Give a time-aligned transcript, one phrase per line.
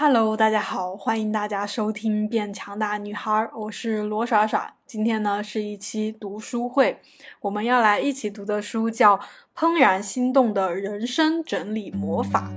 [0.00, 4.74] Hello，大家好，欢迎大家收听《变强大女孩》，我是罗耍耍。
[4.86, 7.00] 今天呢是一期读书会，
[7.40, 9.16] 我们要来一起读的书叫
[9.56, 12.48] 《怦然心动的人生整理魔法》。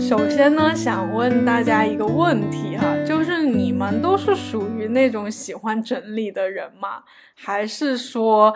[0.00, 7.04] 首先呢，想问大家一个问题哈，就是你们都是属于那种喜欢整理的人吗？
[7.36, 8.52] 还是说？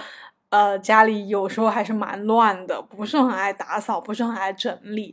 [0.55, 5.13] 呃，家里有时候还是蛮乱的，不是很爱打扫，不是很爱整理。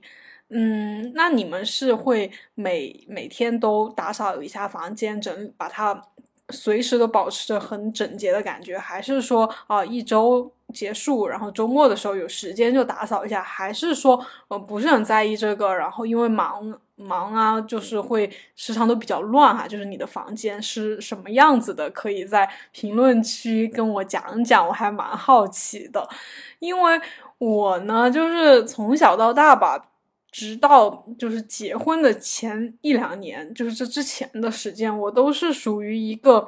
[0.49, 5.99] 嗯，那你们是会每每天都打扫一下房间，整把它
[6.49, 16.79] 随时都保持着很整洁的感觉，还是说啊一周结束，然后周末的时候有时间就打扫一下，还是说呃不是很在意这个，然后因为忙。
[17.01, 19.67] 忙啊，就是会时常都比较乱哈。
[19.67, 21.89] 就是你的房间是什么样子的？
[21.91, 26.07] 可以在评论区跟我讲讲，我还蛮好奇的。
[26.59, 27.01] 因为
[27.37, 29.89] 我呢，就是从小到大吧，
[30.31, 36.47] 直到就是结婚的前一两年，就是这之前的时间，我都是属于一个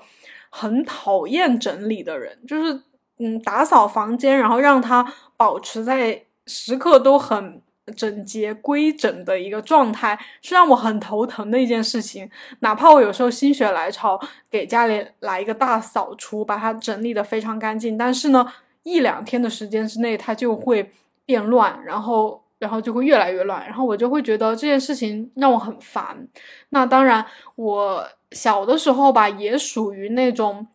[0.50, 2.38] 很讨厌整理的人。
[2.48, 2.82] 就是
[3.20, 7.62] 嗯，打扫房间，然后让它保持在时刻都很。
[7.96, 12.30] 整洁规整的一个状态是让我很头疼的一件事情。
[12.60, 18.46] 哪怕我有时候心血来潮给家里来一个大扫除，把它整理的非常干净，但是呢，
[18.84, 20.92] 一两天的时间之内它就会
[21.26, 26.28] 变乱，然后然后就会越来越乱，然后我就会觉得这件事情让我很烦。
[26.70, 27.26] 那当然，
[27.56, 30.68] 我小的时候吧，也属于那种。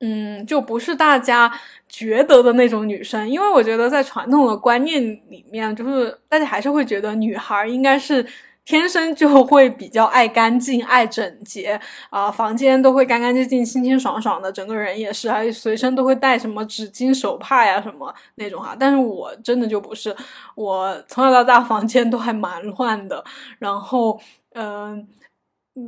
[0.00, 1.52] 嗯，就不是大家
[1.88, 8.24] 觉得的那种女生，因为我觉得在传统的观念里面，就是大家还是会觉得女孩应该是
[8.64, 18.76] 天生就会比较爱干净、爱整洁啊，房间都会干干净净、清清爽爽的，整个人也是，还随身都会带什么纸巾、手帕呀什么那种哈。
[18.78, 20.14] 但是我真的就不是，
[20.54, 23.24] 我从小到大房间都还蛮乱的，
[23.58, 24.20] 然后
[24.54, 25.08] 嗯。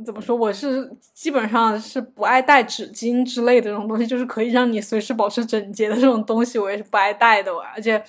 [0.05, 0.35] 怎么说？
[0.35, 7.51] 我是基本上是不爱带纸巾之类的这种东西，就是可以让你随时保持整洁的这种东西，我也是不爱带的。
[7.75, 8.03] 而且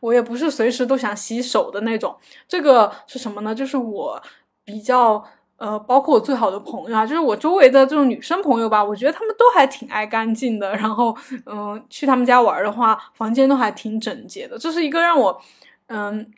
[0.00, 2.14] 我也不是随时都想洗手的那种。
[2.48, 3.54] 这个是什么呢？
[3.54, 4.20] 就是我
[4.64, 5.22] 比较
[5.56, 10.74] 呃，包括我最好的朋友啊，就是我周围的这种女生朋友吧，我觉得她们都还挺爱干净的。
[10.76, 11.16] 然后
[11.46, 14.58] 嗯，去他们家玩的话，房间都还挺整洁的。
[14.58, 15.40] 这是一个让我
[15.88, 16.30] 嗯。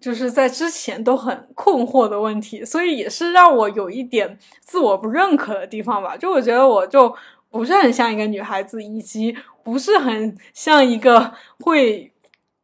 [0.00, 6.16] 就是在之前都很困惑的问题，所以也是让我有一点自我不认可的地方吧。
[6.16, 7.14] 就我觉得我就
[7.50, 12.12] 不是很像一个女孩子，以及不是很像一个会，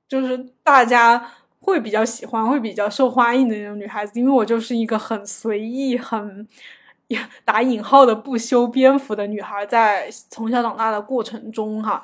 [0.09, 4.19] 就是大家会比较喜欢、会比较受欢迎的那种女孩子。
[4.19, 6.47] 因为我就是一个很随意、很
[7.45, 12.03] 打引号的不修边幅的女孩，在从小长大的过程中，哈。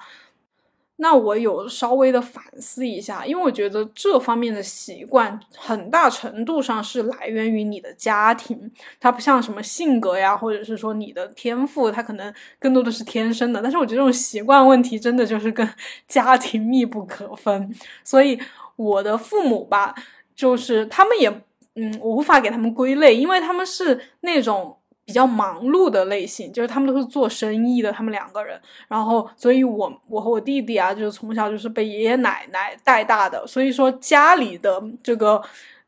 [1.01, 13.63] 那我有稍微的反思一下，因为我觉得这方面的习惯很大程度上是来源于你的家庭，它不像什么性格呀，或者是说你的天赋，它可能更多的是天生的。
[13.63, 15.69] 但是我觉得这种习惯问题真的就是跟
[16.09, 17.73] 家庭密不可分。
[18.03, 18.37] 所以
[18.75, 19.95] 我的父母吧，
[20.35, 21.31] 就是他们也，
[21.77, 24.75] 嗯，我无法给他们归类，因为他们是那种。
[25.09, 35.43] 比较忙碌的类型，就是他们都是做生意的，他们两个人，然后，所以我我和我弟弟啊，就是从小就是被爷爷奶奶带大的，所以说家里的这个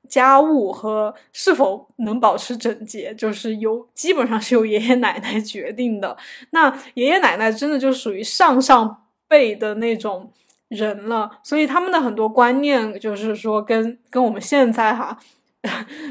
[0.08, 6.16] 家务和是否能保持整洁，就是由基本上是由爷爷奶奶决定的。
[6.52, 10.32] 那爷爷奶奶真的就属于上上辈的那种
[10.68, 15.18] 人了，所以他们的很多观念就是说跟跟我们现在哈。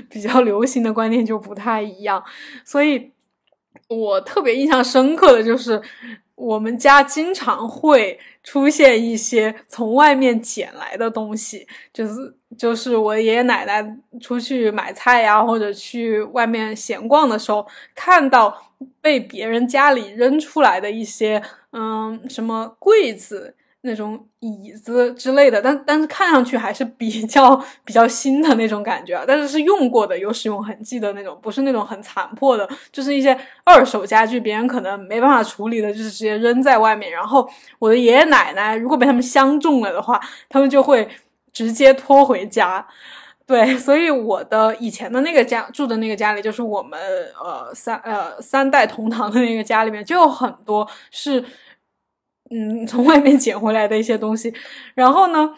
[0.10, 2.24] 比较流行的观念就不太一样，
[2.64, 3.12] 所以
[3.88, 5.82] 我特别印象深刻的就是，
[6.36, 18.72] 我们家经常会出现一些从外面捡来的东西，就是就是我爷爷奶奶出去买菜呀，或者去外面闲逛的时候，看到
[19.02, 23.56] 被别人家里扔出来的一些，嗯，什么柜子。
[23.82, 27.56] 那种椅子之类的，但但是看上去还是比较
[27.86, 37.10] 比较新的那种感觉啊，但是是用过的，有使用痕迹的那种，不是那种很残破的，就是一些二手家具，别人可能没办法处理的，就是直接扔在外面。
[37.10, 37.50] 然后
[37.80, 40.20] 我的爷爷奶奶如果被他们相中了的话，
[40.50, 41.08] 他们就会
[41.54, 42.86] 直接拖回家。
[43.46, 47.00] 对，所以我的以前的那个家住的那个家里，就是我们
[47.42, 51.46] 呃三呃三代同堂的那个家里面，就有很多是。
[52.50, 54.54] 嗯，从外面捡回来的一些东西，
[54.96, 55.54] 然后呢，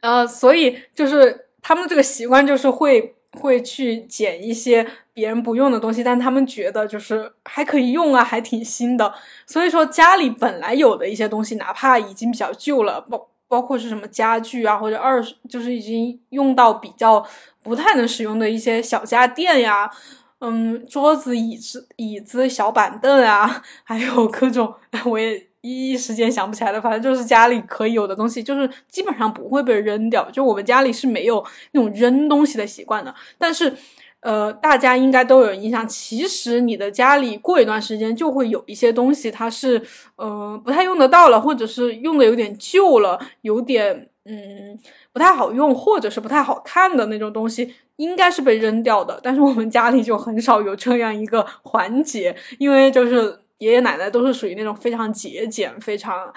[0.00, 9.12] 呃，所以就是他们这个习惯就是会会去捡一些别人不用的东西，但他们觉得就是还可以用啊，还挺新的。
[9.46, 17.24] 所以说家里本来有的一些东西，哪怕已经比较旧了，包包括是什么家具啊，或者二就是已经用到比较
[17.62, 19.90] 不太能使用的一些小家电呀，
[20.38, 24.72] 嗯，桌子、椅子、椅子、小板凳啊， 还有各种
[25.04, 30.30] 我也一时间想不起来了，反正就是家里可以有的东西，就是基本上不会被扔掉。
[30.30, 33.74] 就我们家里是没有那种扔东西的习惯的，但是。
[34.22, 35.88] 呃，大家应该都有印象。
[35.88, 39.80] 其实你的家里过一段时间就会有一些东西，它是
[40.16, 44.78] 呃不太用得到了，或者是用的有点旧了，有点嗯
[45.10, 49.18] 不太好用，或者是不太好看的那种东西，应该是被扔掉的。
[49.22, 56.30] 但是我们家里就很少有这样一个环节，因为就是爷爷奶奶都是属于那种非常节俭、非常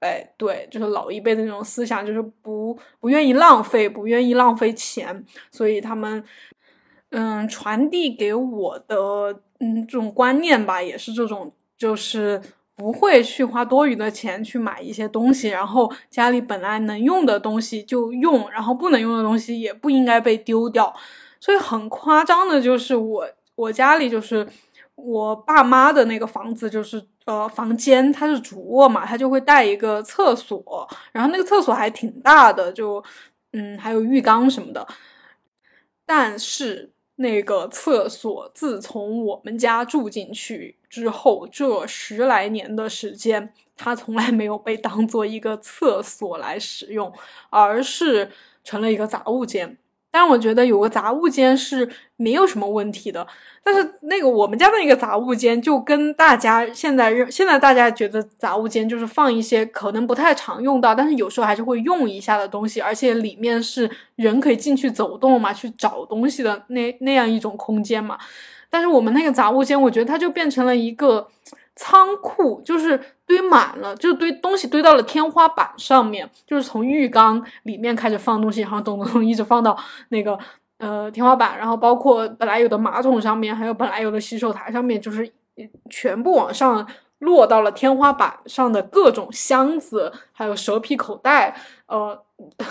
[0.00, 6.22] 哎对，就是老一辈的那种思想，就是不不愿意浪费，不愿意浪费钱，所以他们。
[7.14, 8.96] 嗯，传递给我的
[9.60, 12.40] 嗯这种观念吧，也是这种，就是
[12.74, 20.90] 不会去花多余的钱去买一些东西，然后家里本来能用的东西就用，然后不能用的东西也不应该被丢掉。
[21.38, 24.48] 所以很夸张的就是我我家里就是
[24.94, 33.02] 我爸妈的那个房子，就是呃房间它是主卧嘛，它就会带一个厕所，然后那个厕所还挺大的，就
[33.52, 34.86] 嗯还有浴缸什么的，
[36.06, 36.90] 但是。
[37.16, 47.12] 那个厕所，自从我们家住进去之后，这十来年的时间，它从来没有被当做一个厕所来使用，
[47.50, 48.32] 而是
[48.64, 49.76] 成了一个杂物间。
[50.12, 53.26] 但我觉得有个杂物间是没有什么问题的。
[53.64, 68.18] 但是那个我们家的一个杂物间，就跟大家现在认现在大家觉得杂物间就是放一些可能不太常用到，但是有时候还是会用一下的东西，而且里面是人可以进去走动嘛，去找东西的那那样一种空间嘛。
[68.68, 71.26] 但是我们那个杂物间，我觉得它就变成了一个。
[71.74, 73.00] 仓库就是
[73.32, 79.74] 堆满了，就堆东西堆到了天花板上面，就是从浴缸里面开始放东西，然后咚咚咚一直放到
[80.10, 80.38] 那个
[80.76, 85.32] 呃天花板，然后包括本来有的马桶上面，还有本来有的洗手台上面，就是
[85.88, 86.86] 全部往上
[87.20, 91.56] 落到了天花板上的各种箱子，还有蛇皮口袋，
[91.86, 92.22] 呃。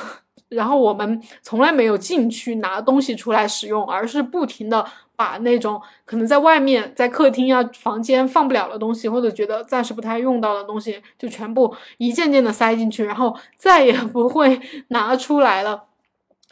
[0.52, 4.86] 然后我们从来没有进去拿东西出来使用，而是不停的
[5.22, 15.84] 把那种可能在外面、在客厅啊、房间放不了的东西，或者觉得暂时不太用到的东西，就全部一件件的塞进去，然后再也不会拿出来了。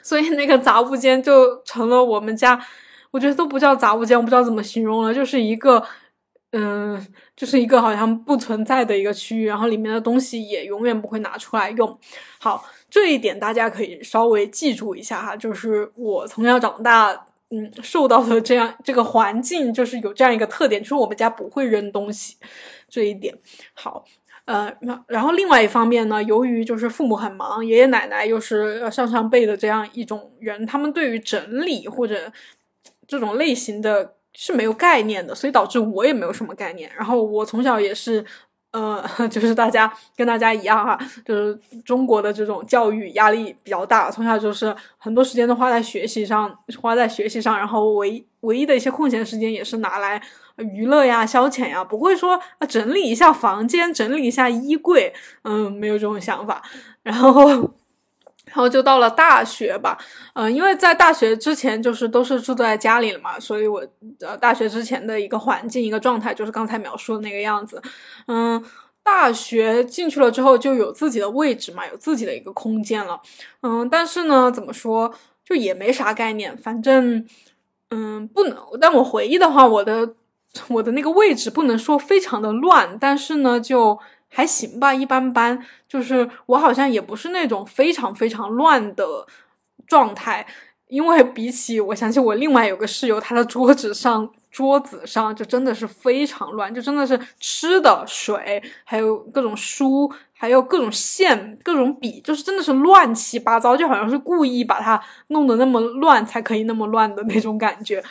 [0.04, 2.64] 所以那个杂物间就成了我们家，
[3.10, 5.84] 我觉得都不叫杂物间，我不知道怎么形容了，就是一个，
[6.52, 7.04] 嗯，
[7.36, 11.98] 就是一个好像不存在的一个区域，然后里面的东西也永远不会拿出来用。
[12.40, 12.64] 好。
[12.92, 22.38] 这一点大家可以稍微记住一下哈，就是我从小长大，嗯，受到的这样这个环境，就是有这样一个特点，就是我们家不会扔东西，
[22.88, 23.36] 这一点
[23.74, 24.06] 好。
[24.46, 24.72] 呃，
[25.08, 32.32] 然后另外一方面呢，由于就是父母很忙，爷爷奶奶又是上上辈的这样一种人，他们对于整理或者
[33.08, 36.92] 这种类型的是没有概念的，所以导致我也没有什么概念。
[36.96, 38.26] 然后我从小也是。
[38.72, 50.22] 呃， 就是大家跟大家一样哈，就是中国的这种教育压力比较大，从小就是很多时间都花在学习上，花在学习上，然后唯唯一的一些空闲时间也是拿来
[50.58, 55.14] 娱乐呀、消遣呀，不会说啊整理一下房间、整理一下衣柜，
[55.44, 56.62] 嗯，没有这种想法，
[57.04, 57.72] 然后。
[58.50, 59.96] 然后就到了大学吧，
[60.34, 63.86] 嗯，因为在大学之前就是都是住在家里了嘛，所以我
[64.22, 67.80] 呃大学之前的一个环境一个状态就是刚才描述的那个样子，
[68.26, 68.64] 嗯，
[69.04, 73.22] 大学进去了之后就有自己的位置嘛，有自己的一个空间了，
[73.62, 75.14] 嗯，但是呢，怎么说
[75.46, 77.24] 就也没啥概念，反正
[77.92, 80.16] 嗯不能，但我回忆的话，我的
[80.70, 84.00] 我的那个位置不能说非常的乱，但是呢就。
[84.30, 85.60] 还行吧，一般般。
[85.88, 89.26] 就是我好像也不是那种非常非常乱的
[89.88, 90.46] 状态，
[90.88, 108.04] 因为比起我想起我另外有个室友，他的桌子上桌子上就真的是非常乱，就真的是吃的、水，还有各种书，还有各种线、各种笔，就是真的是乱七八糟，就好像是故意把它弄得那么乱才可以那么乱的那种感觉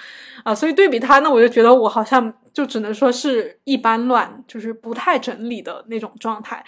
[0.44, 0.54] 啊。
[0.54, 2.32] 所以对比它，那我就觉得我好像。
[2.50, 6.64] 就只能说是一般乱，就是不太整理的那种状态，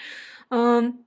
[0.51, 1.05] 嗯，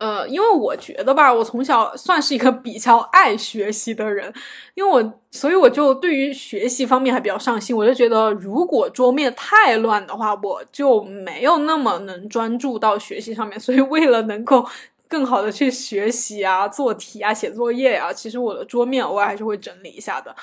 [0.00, 4.32] 呃，因为我觉得吧，我从小算是一个比较爱学习的人，
[4.72, 7.76] 因为我，所以我就对于学习方面还比较上心。
[7.76, 13.60] 我就觉得，如果桌面太乱的话，我就没有那么能专注到学习上面。
[13.60, 14.66] 所以，为了能够
[15.06, 20.34] 更好的去学习啊、做题啊、写作业啊，其实我的桌面偶尔还是会整理一下的。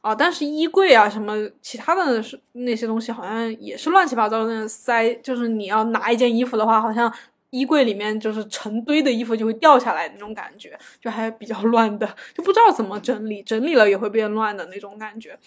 [0.00, 5.14] 啊，但是衣柜啊，什么其他的那些东西，好像也是乱七八糟的塞。
[5.22, 7.12] 就是你要拿一件衣服的话，好像
[7.52, 15.38] 衣柜里面就是成堆的衣服就会掉下来那种感觉，就还比较 乱的，就不知道怎么整理，整理了也会变乱的那种感觉。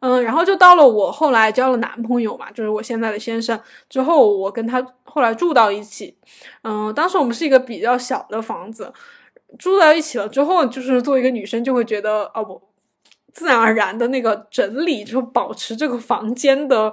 [0.00, 3.58] 嗯，然后就到了我后来交了男朋友嘛，就是我现在的先生。
[3.88, 6.16] 之后我跟他后来住到一起，
[6.62, 8.92] 嗯，当时我们是一个比较小的房子，
[9.58, 12.60] 住到一起了之后，就是作为一个女生就会觉得，哦不，
[13.32, 16.92] 自然而然的那个整理，就保持这个房间的，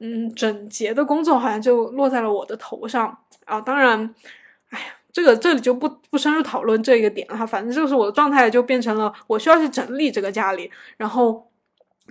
[0.00, 3.60] 嗯，整洁的工作，好像就落在了我的头上啊。
[3.60, 4.14] 当然，
[4.70, 11.48] 哎呀，这个这里就不不深入讨论这个点了哈，反正就是我的状态就变成了我需要去整理这个家里，然后。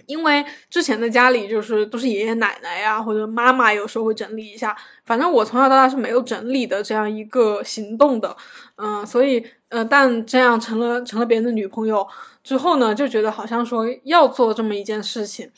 [0.08, 8.36] 因为之前的家里就是都是爷爷奶奶呀，或者妈妈有时候会整理一下，反正我从小到大是没有整理的这样一个行动的，
[8.78, 12.08] 嗯，所以呃，但这样成了成了别人的女朋友
[12.42, 15.52] 之后呢，就觉得好像说要做这么一件事情，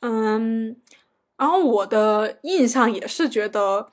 [0.00, 0.76] 嗯，
[1.38, 3.88] 然后我的印象也是觉得，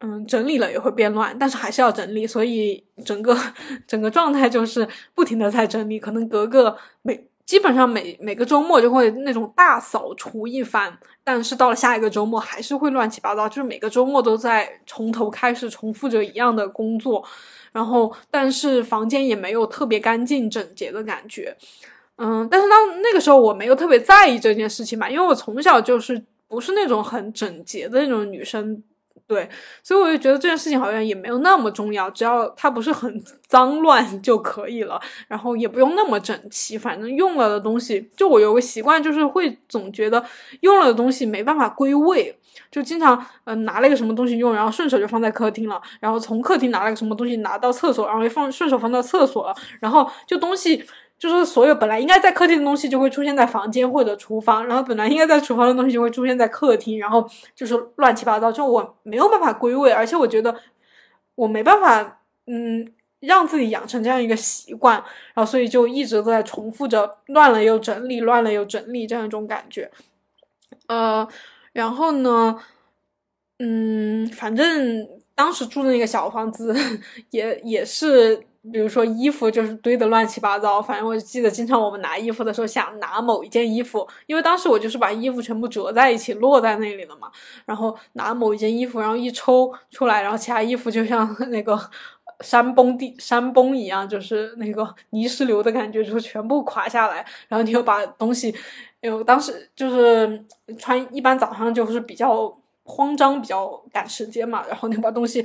[0.00, 3.36] 嗯，整理了也会变乱，但是还是要整理，所以整个
[3.86, 7.26] 整个状态就是不停的在整理，可能隔个每。
[7.48, 17.24] 基本上每每个周末就会那种大扫除一番，但是到了下一个周末还是会乱七八糟，就是每个周末都在从头开始重复着一样的工作，
[17.72, 21.56] 然后但是房间也没有特别干净整洁的感觉，
[22.18, 28.82] 嗯，但是当那个时候我没有特别在意这件事情吧，因为我从小就是不是那种很整洁的那种女生。
[29.28, 29.46] 对，
[29.82, 40.24] 所以我就觉得这件事情好像也没有那么重要，只要它不是很脏乱 就可以了，然后也不用那么整齐，反正用了的东西，就我有个习惯，就是会总觉得
[40.60, 42.34] 用了的东西没办法归位，
[42.70, 50.82] 就经常嗯拿了一个什么东西用，然后顺手就放在客厅了，然后从客厅拿了个什么东西拿到厕所，然后又放顺手放到厕所了，然后就东西。
[51.18, 60.54] 就是所有本来应该在客厅的东西就会出现在房间或者厨房，然后本来应该在厨房的东西就会出现在客厅，然后就是乱七八糟，就我没有办法归位，而且我觉得
[61.34, 62.86] 我没办法，嗯，
[63.18, 64.94] 让自己养成这样一个习惯，
[65.34, 69.90] 然后所以就一直都在重复着乱了又整理，乱了又整理这样一种感觉，
[70.86, 71.26] 呃，
[71.72, 72.56] 然后呢，
[73.58, 76.72] 嗯，反正当时住的那个小房子
[77.30, 78.44] 也也是。
[78.72, 87.30] 比如说衣服就是堆的乱七八糟，反正我记得经常我们拿衣服的时候想拿某一件衣服，因为当时我就是把衣服全部折在一起摞在那里了嘛，
[87.64, 91.78] 然后拿某一件衣服，然后一抽出来，然后其他衣服就像那个
[92.40, 98.54] 山崩地山崩一样，就是那个泥石流的感觉，就全部垮下来，然后你又把东西，
[99.00, 100.44] 因为当时就是
[100.78, 102.56] 穿一般早上就是比较。
[102.88, 105.44] 慌张比较赶时间嘛，然后你把东西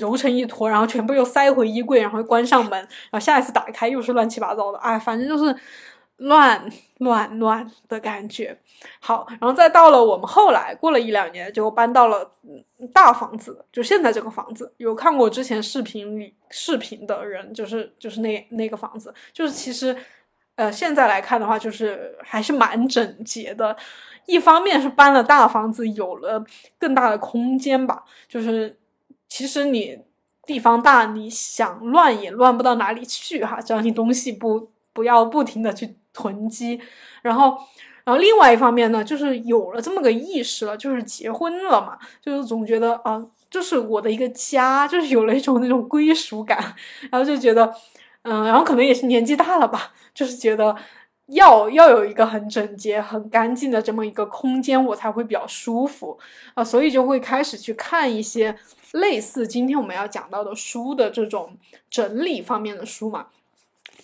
[0.00, 5.54] 揉成一坨，然后全部又塞回衣柜，然后关上门，然后下一次打开又是乱七八糟的，哎，反正就是
[6.16, 6.68] 乱
[6.98, 8.58] 乱乱的感觉。
[9.00, 12.32] 好，然后再到了我们后来过了一两年，就搬到了
[12.94, 14.72] 大房子，就现在这个房子。
[14.78, 19.94] 有看过之前视频里视频的人，就是就是那那个房子，就是其实
[20.58, 23.76] 呃现在来看的话，就是还是蛮整洁的。
[24.26, 26.44] 一方面是搬了大房子，有了
[26.78, 28.02] 更大的空间吧。
[28.28, 28.76] 就是
[29.28, 29.96] 其实你
[30.44, 33.60] 地方大，你想乱也乱不到哪里去哈。
[33.60, 36.80] 只要你东西不不要不停的去囤积，
[37.22, 37.56] 然后
[38.04, 46.58] 然后另外一方面呢，就是有了这么个意识了，就是结婚了嘛，就是总觉得啊，这是我的一个家，就是有了一种那种归属感，
[47.12, 47.72] 然后就觉得
[48.22, 50.76] 嗯，然后可能也是年纪大了吧，就是觉得。
[51.32, 56.18] 要要有一个很整洁、很干净的这么一个空间，我才会比较舒服
[56.54, 58.56] 啊，所以就会开始去看一些
[58.92, 61.54] 类似今天我们要讲到的书的这种
[61.90, 63.26] 整理方面的书嘛。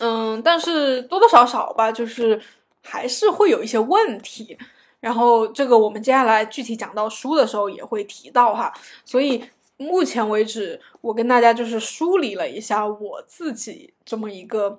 [0.00, 2.38] 嗯，但是多多少少吧，就是
[2.82, 4.58] 还是会有一些问题。
[5.00, 8.70] 然后这个我们接下来具体讲到书的时候也会提到哈。
[9.06, 9.42] 所以
[9.76, 14.78] 目前为止，我跟大家就是梳理了一下我自己这么一个。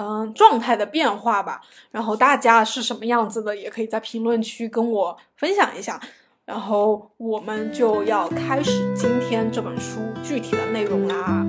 [0.00, 6.00] 嗯，状态的变化吧，然后大家是什么样子的，也可以在评论区跟我分享一下。
[6.44, 11.44] 然后我们就要开始今天这本书具体的内容啦。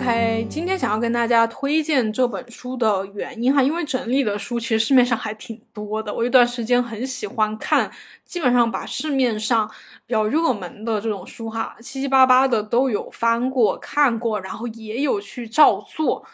[0.00, 6.12] OK，今天想要跟大家推荐这本书的原因哈，因为整理的书其实市面上还挺多的。
[6.12, 7.90] 我有段时间很喜欢看，
[8.24, 9.70] 基本上把市面上
[10.06, 16.24] 比较热门的这种书哈，七七八八的都有翻过、看过，然后也有去照做。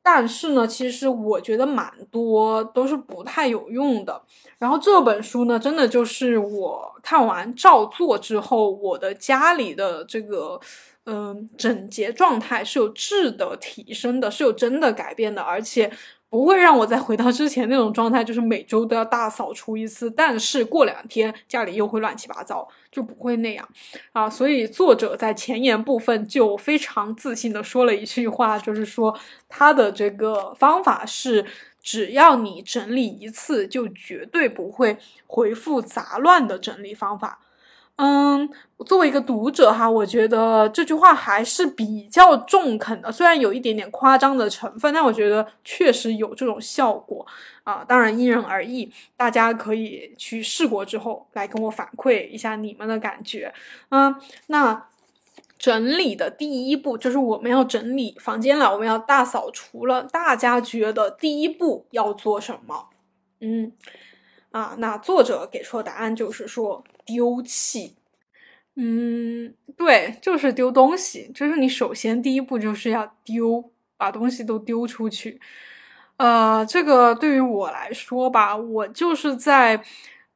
[0.00, 4.22] 但是呢，其实我觉得蛮多都是不太有用的。
[4.56, 10.60] 然后这本书呢，真的就是我看完照做之后，我的家里的这个。
[11.10, 15.90] 嗯，整洁状态是有质的提升的，是有真的改变的，而且
[16.28, 23.66] 不会让我再回到之前那种状态，就是每周都要大扫除一次，但是过两天家里又会乱七八糟，就不会那样
[24.12, 24.28] 啊。
[24.28, 31.46] 所以作者在前言部分就非常自信的说了一句话，就是说他的这个方法是，
[31.82, 37.40] 只要你整理一次，就绝对不会回复杂乱的整理方法。
[38.00, 38.48] 嗯，
[38.86, 47.26] 作为一个读者哈，我觉得这句话还是比较中肯的，虽然有一点点夸张的成分，但我觉得确实有这种效果
[47.64, 47.84] 啊。
[47.84, 53.52] 当然因人而异，大家可以去试过之后来跟我反馈一下你们的感觉。
[53.88, 54.14] 嗯，
[54.46, 54.86] 那
[55.58, 60.04] 整理的第一步就是我们要整理房间了，我们要大扫除了。
[60.04, 62.90] 大家觉得第一步要做什么？
[63.40, 63.72] 嗯。
[64.50, 67.96] 啊，那作者给出的答案就是说丢弃，
[68.76, 75.40] 嗯，对，就是丢东西，就是你首先第一步就是要丢，把东西都丢出去。
[76.18, 79.82] 呃，这个对于我来说吧，我就是在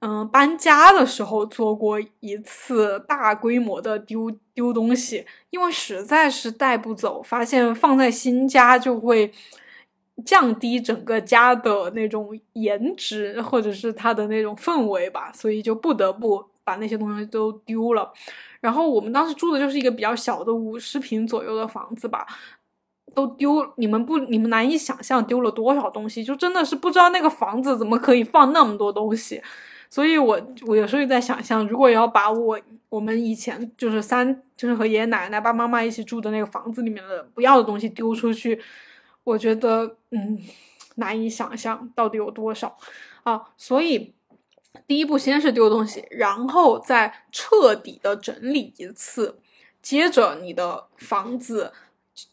[0.01, 9.31] 嗯搬家的时候做过一次大规模的丢丢东西，因为实在是带不走，发现放在新家就会。
[10.27, 18.13] 降低整个家的那种颜值，或者是它的那种氛围吧，所以就不得不把那些东西都丢了。
[18.61, 22.27] 然后我们当时住的就是一个比较小的五十平左右的房子吧，
[23.15, 29.43] 都丢，你们不，你们难以想象丢了多少东西，就真的是不知道那个房子怎么可以放那么多东西。
[29.91, 38.59] 所以我我有时候也在想象，如果要把我我们以前就是三就是和爷爷奶奶、爸爸妈妈一起住的那个房子里面的不要的东西丢出去。
[39.25, 40.39] 我觉得，嗯，
[40.97, 42.77] 难以想象到底有多少
[43.23, 43.41] 啊！
[43.57, 44.13] 所以，
[44.87, 49.39] 第一步先是丢东西，然后再彻底的整理一次，
[49.81, 51.73] 接着你的房子，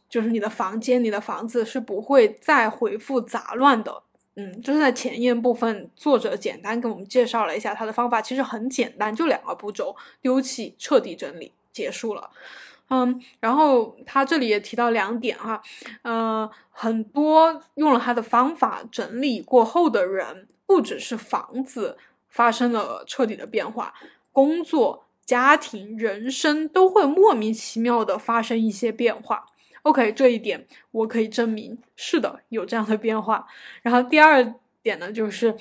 [0.09, 4.03] 就是你的房间，你的房子是不会再回复杂乱的。
[4.35, 12.29] 嗯，就是在前言部分，作者简单给我们介绍了一下他的方法，其实很简单，就两个步骤：丢弃、彻底整理，结束了。
[12.89, 15.61] 嗯，然后他这里也提到两点哈，
[16.03, 21.97] 呃，很多用了他的方法整理过后的人，不只是房子
[22.29, 23.93] 发生了彻底的变化，
[24.31, 29.45] 工作、家庭、人生都会莫名其妙的发生一些变化。
[29.81, 33.45] OK，这一点我可以证明是的，有这样的变化。
[33.81, 35.55] 然后第二点呢，就是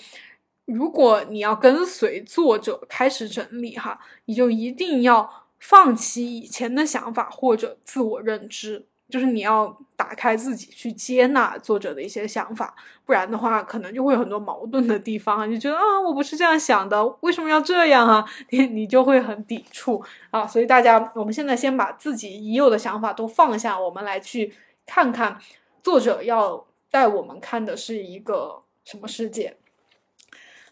[0.64, 5.44] 如果你要跟随作者开始整理哈，你就一定要。
[5.60, 15.50] 放弃以前的想法或者自我认知，就是你要打开自己去接纳作者的一些想法，不然的话，可能就会有很多矛盾的地方。
[15.50, 18.24] 你觉得啊，我不是这样想的，为什么要这样啊？
[18.50, 20.46] 你你就会很抵触啊。
[20.46, 24.52] 所以大家，我们现在先把自己已有的想法都放下，我们来去
[24.86, 25.38] 看看
[25.82, 29.56] 作者要带我们看的是一个什么世界。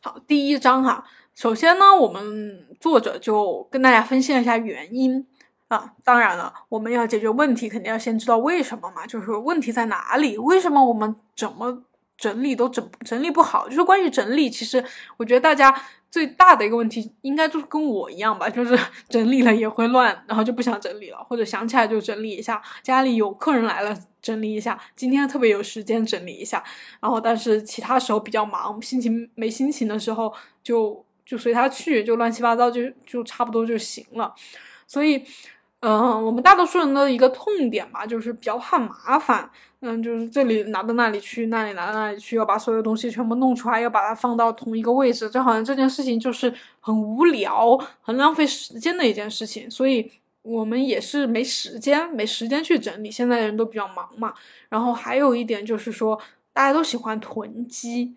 [0.03, 1.05] 好，第一章哈。
[1.35, 5.27] 首先呢，我们作者就跟大家分析了一下原因
[5.69, 5.93] 啊。
[6.05, 10.37] 当然了，我们要解决问题，肯定要先知道为什么嘛，就是问题在哪里？
[10.39, 11.83] 为什么我们怎么
[12.17, 13.69] 整理都整整理不好？
[13.69, 14.85] 就是关于整理，其实
[15.17, 15.75] 我觉得大家
[16.11, 22.63] 最大的一个问题，应该就是跟我一样吧，就是 整理了也会乱，然后就不想整理了，或者想起来就整理一下。
[22.83, 24.79] 家里有客人来了，整理一下。
[24.95, 26.63] 今天特别有时间整理一下，
[27.01, 31.05] 然后但是其他时候比较忙，心情没心情的时候就。
[31.27, 34.33] 就随他去，就乱七八糟，就就差不多就行了。
[34.87, 35.25] 所以，
[35.81, 39.49] 嗯，我们大多数人的一个痛点吧，就是比较怕麻烦。
[39.81, 49.71] 嗯，就是这里拿到那里去，那里拿到那里去，要把所有东西全部弄出来，要把它放到同一个位置，就好像这件事情就是很无聊、很浪费时间的一件事情。
[49.71, 50.11] 所以
[50.43, 53.11] 我们也是没时间，没时间去整理。
[53.11, 54.33] 现在人都比较忙嘛。
[54.71, 56.19] 然后还有一点就是说，
[56.53, 58.17] 大家都喜欢囤积。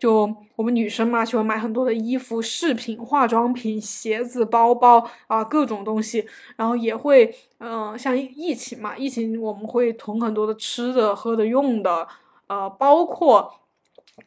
[0.00, 6.26] 就我们女生嘛，喜欢买很多的衣服、饰品、化妆品、鞋子、包包啊，各种东西。
[6.56, 12.08] 然后也会，嗯，像疫情嘛，疫情我们会囤很多的吃的、喝的、用的，
[12.46, 13.52] 呃，包括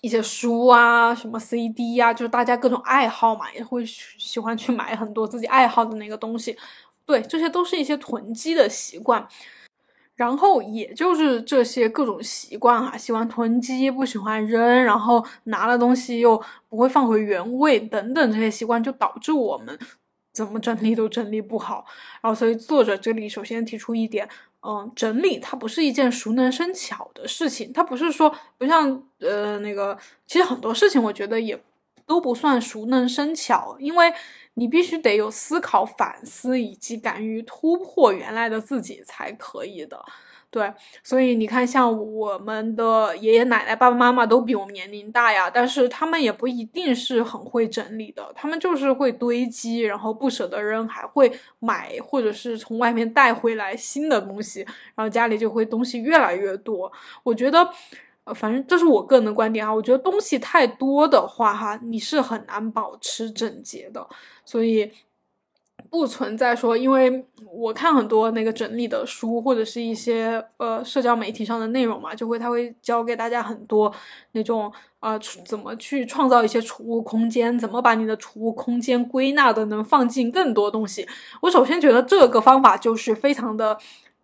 [0.01, 6.55] 一些书啊，什么 CD 呀，就是大家各种爱好嘛，也会喜欢去买很多自己爱好的那个东西。
[7.07, 9.27] 对，这些都是一些囤积的习惯。
[10.15, 19.77] 然后也就是这些各种习惯哈，喜欢囤积，不喜欢扔，然后拿了东西又不会放回原位等等这些习惯，就导致我们
[20.31, 21.85] 怎么整理都整理不好。
[22.21, 24.29] 然后所以作者这里首先提出一点，
[24.61, 29.97] 嗯，整理它不是一件熟能生巧的事情，它不是说不像呃那个，
[30.27, 31.59] 其实很多事情我觉得也
[32.05, 34.13] 都不算熟能生巧，因为。
[34.55, 40.03] 你必须得有思考、反思以及敢于突破原来的自己才可以的。
[40.49, 40.71] 对，
[41.03, 54.61] 所以你看，像我们的爷爷奶奶、爸爸妈妈都比我们年龄大呀，但是他们也不一定是很会整理的，他们就是会堆积，然后不舍得扔，还会买或者是从外面带回来新的东西，
[54.93, 56.91] 然后家里就会东西越来越多。
[57.23, 57.67] 我觉得，
[58.25, 64.07] 呃，反正这是我个人的观点啊，我觉得东西太多的话，哈，你是很难保持整洁的，
[64.45, 64.91] 所以。
[65.89, 73.93] 不存在说，因为我看很多那个整理的书，或者是一些呃社交媒体上的内容嘛，就会他会教给大家很多
[74.31, 81.07] 那种呃怎么去创造一些储物空间，怎么把你的储物空间归纳的能放进更多东西。
[81.41, 83.77] 我首先觉得这个方法就是非常的。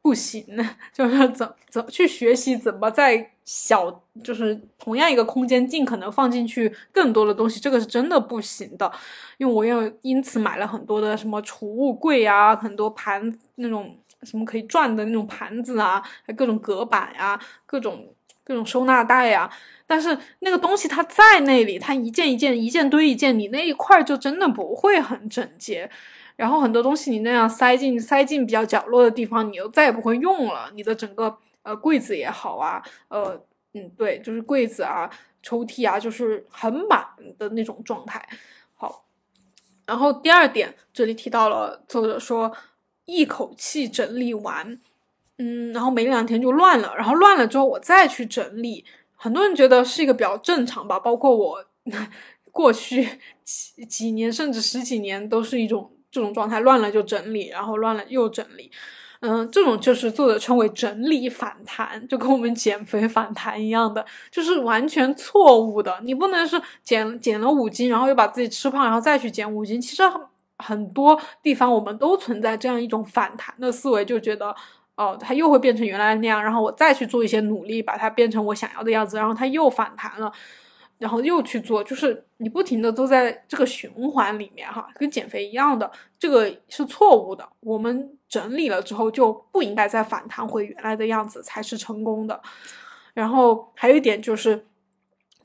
[0.09, 0.43] 不行，
[0.91, 8.91] 就是怎怎去学习，怎么在小就是同样一个空间，尽可能放进去更多的东西，这个是真的不行的。
[9.37, 18.11] 因为我又因此买了很多的什么储物柜啊，很多盘那种什么可以转的那种盘子啊，还各种隔板呀，各种
[18.43, 19.47] 各种收纳袋呀。
[19.85, 25.87] 但是那个东西它在那里，它一件一件一件堆一件，你那一块就真的不会很整洁。
[26.39, 30.71] 然后很多东西你那样塞进塞进比较角落的地方，你又再也不会用了。
[30.73, 35.09] 你的整个呃柜子也好啊，呃嗯对，就是柜子啊、
[35.43, 37.05] 抽屉啊，就是很满
[37.37, 38.25] 的那种状态。
[38.73, 39.03] 好，
[39.85, 42.49] 然后第二点，这里提到了作者说
[43.03, 44.79] 一口气整理完，
[45.39, 48.85] 嗯，然后没两天就乱了，然后乱了之后我再去整理，
[49.17, 51.65] 很多人觉得是一个比较正常吧，包括我
[52.49, 55.91] 过去几几年甚至十几年都是一种。
[56.11, 58.71] 这种状态乱了就整理，然后乱了又整理，
[59.19, 65.99] 嗯，这种就是作者称为整理反弹，就跟我们减肥反弹一样的，就是完全错误的。
[66.03, 69.79] 你不能是减减了五斤，然后又把自己吃胖，然后再去减五斤。
[69.79, 70.03] 其实
[70.57, 74.55] 很多地方我们都存在这样一种反弹的思维，就觉得
[74.95, 80.31] 哦，它又会变成原来那样，然后我再去做一些努力，把它变成我想要的样子，然后它又反弹了。
[80.99, 87.47] 然后又去做，就是你不停的都在这个循环里面哈，跟减肥一样的，这个是错误的。
[87.61, 92.41] 我们整理了之后就不应该再反弹回原来的样子才是成功的。
[93.13, 94.65] 然后还有一点就是，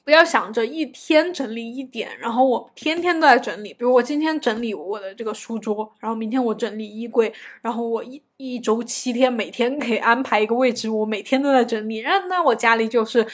[0.03, 3.73] 不要想着一天整理一点，然后我天天都在整理。
[3.75, 12.03] 比如我今天整理我的这个书桌，然后明天我整理衣柜，然后我一一周七天每天可以安排一个位置，我每天都在整理。
[12.03, 13.25] 那那我家里就是，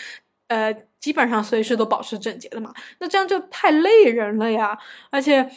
[0.49, 0.77] 呃。
[1.01, 4.79] 基本上随时都保持整洁的嘛，那这样就太累人了呀！
[5.09, 5.51] 而且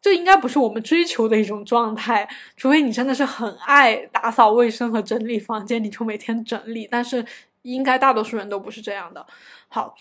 [0.00, 6.88] 这应该不是我们追求的一种状态，除非你真的是很爱打扫卫生和整理房间，你就每天整理。
[6.90, 7.24] 但是
[7.62, 9.24] 应该大多数人都不是这样的。
[9.68, 9.94] 好，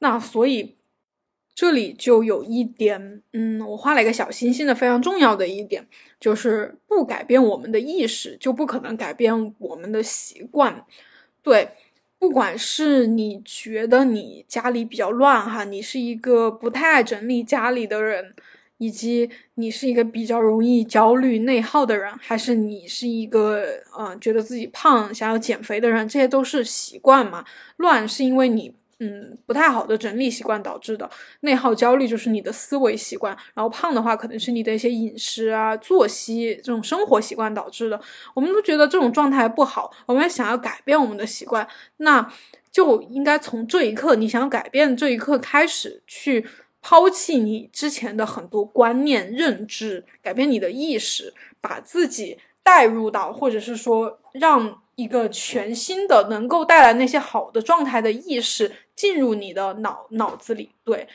[0.00, 0.76] 那所以
[1.54, 5.86] 这里就有一点，嗯，我画了一个小星星的非常重要的一点，
[6.18, 10.84] 就是不改变我们的意识，就不可能改变我们的习惯。
[11.42, 11.70] 对。
[12.22, 18.32] 不管是你觉得你家里比较乱哈，你是一个不太爱整理家里的人，
[18.78, 23.64] 以及你是一个比较容易焦虑内耗的人，还是你是一个
[23.98, 27.44] 嗯觉得自己胖想要减肥的人，这些都是习惯嘛。
[27.78, 28.72] 乱是因为你。
[29.04, 31.10] 嗯，不太好的整理习惯导致的
[31.40, 38.00] 内耗焦虑就是你的思维习惯，然后胖的话可能是你的一些饮食啊、作息这种生活习惯导致的。
[38.32, 42.32] 我们都觉得这种状态不好，我们想要改变我们的习惯，那
[42.70, 46.46] 就应该从这一刻，你想要改变这一刻开始，去
[46.80, 54.78] 抛弃你之前的很多观念认知，改变你的意识，把自己带入到，或者是说让。
[54.94, 61.06] 一个全新的能够带来那些好的状态的意识进入你的脑脑子里，对，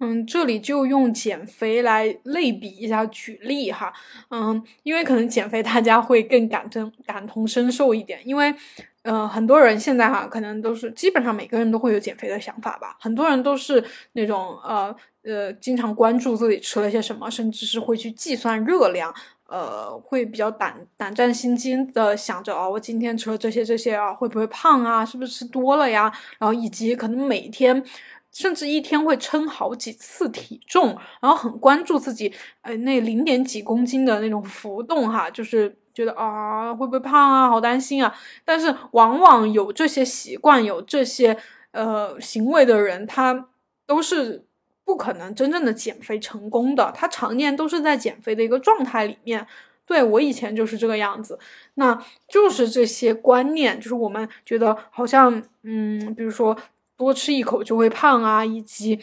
[0.00, 3.92] 嗯，这里就用减肥来类比一下举例哈，
[4.30, 8.54] 嗯，因为可能减肥大家会更感真感同身受一点，因为，
[9.02, 19.12] 呃，很多人现在哈可能都是基本上每个人都会有减肥的想法吧，很多人都是那种呃呃经常关注自己吃了些什么，甚至是会去计算热量。
[19.48, 25.02] 呃，会比较胆胆战心惊的想着啊，我今天吃了这些这些啊，会不会胖啊？
[25.04, 26.12] 是不是吃多了呀？
[26.38, 27.82] 然后以及可能每天
[28.30, 30.88] 甚至一天会称好几次体重，
[31.20, 38.14] 然后很关注自己呃那零点几公斤的那种浮动哈，就是觉得啊会不会胖啊，好担心啊。
[38.44, 41.34] 但是往往有这些习惯、有这些
[41.72, 43.48] 呃行为的人，他
[43.86, 44.47] 都是。
[44.88, 49.46] 不可能真正的减肥成功的，他常年都是在减肥的一个状态里面。
[49.84, 51.38] 对我以前就是这个样子，
[51.74, 56.56] 那就是这些观念，就是我们觉得好像，嗯，比如说
[56.96, 58.98] 多吃一口就会胖啊，以及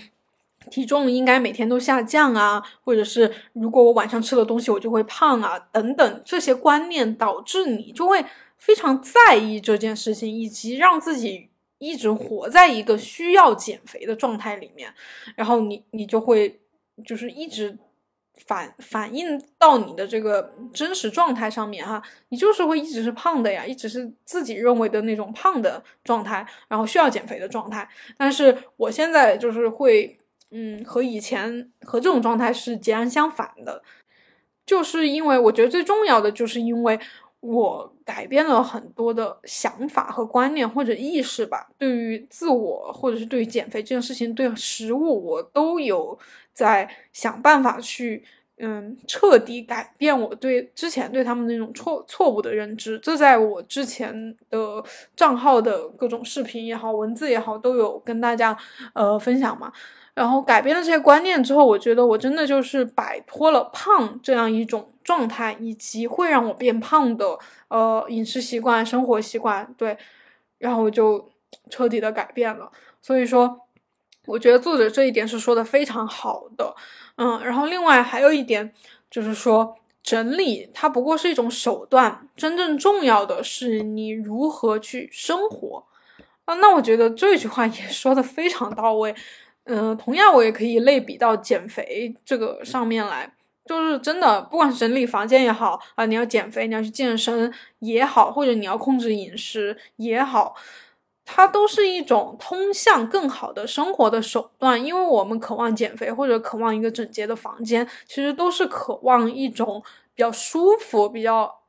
[0.71, 8.25] 体重应该每天都下降啊，或者是如果我晚上吃了东西我就会胖啊，等等这些观念导致你就会
[8.57, 14.93] 非常在意这件事情，以及让自己一直活在一个需要减肥的状态里面，
[15.35, 16.59] 然后你你就会
[17.05, 17.77] 就是一直
[18.45, 27.87] 反反映到你的这个真实状态上面哈，你就是会一直是胖的呀，一直是自己认为的那种胖的状态，然后需要减肥的状态。
[28.17, 30.17] 但是我现在就是会，
[30.51, 33.83] 嗯，和以前和这种状态是截然相反的，
[34.65, 36.99] 就是因为我觉得最重要的就是因为。
[37.41, 46.17] 我改变了很多的想法和观念或者意识吧，对于自我或者是对于减肥这件事情，对食物我都有
[46.53, 48.23] 在想办法去，
[48.57, 52.99] 嗯，彻底改变我对之前对他们那种错错误的认知。
[52.99, 54.83] 这在我之前的
[55.15, 58.55] 账号的各种视频也好，文字也好，都有跟大家
[58.93, 59.73] 呃分享嘛。
[60.15, 69.97] 然后改变了这些观念之后，我觉得我真的就是摆脱了胖这样一种状态，以及会让我变胖的呃饮食习惯、生活习惯，对，
[70.57, 71.29] 然后我就
[71.69, 72.71] 彻底的改变了。
[73.01, 73.67] 所以说，
[74.25, 76.73] 我觉得作者这一点是说的非常好的，
[77.17, 78.71] 嗯，然后另外还有一点
[79.11, 85.85] 就是说，整理它不过是一种手段，真正重要的是你如何去生活
[86.45, 86.53] 啊。
[86.55, 89.13] 那我觉得这句话也说的非常到位。
[89.65, 93.31] 嗯，同样我也可以类比到减肥这个上面来，
[93.65, 100.55] 就是真的，不管是整理房间也好啊，你要减肥，你要去健身也好，或者你要控制饮食也好，
[101.25, 104.83] 它都是一种通向更好的生活的手段。
[104.83, 109.81] 因为我们渴望减肥或者渴望一个整洁的房间，其实都是渴望一种
[110.13, 111.61] 比较舒服、比较。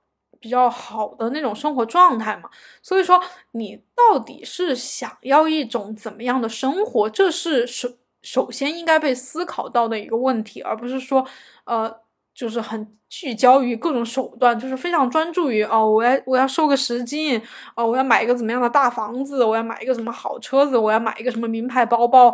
[0.46, 2.48] 比较好的那种生活状态嘛，
[2.80, 7.88] 所以说你到底是想要一种怎么样的生活，这是首
[8.22, 11.26] 首先应该被思考到的一个问题，而不是说，
[11.64, 11.92] 呃，
[12.32, 17.42] 就是很聚焦于各种手段，就是非常专注于哦，我要我要瘦个十斤，
[17.74, 22.32] 哦，我要买一个怎么样的大房子，我要买一个什么好车子，我要买一个什么名牌包包，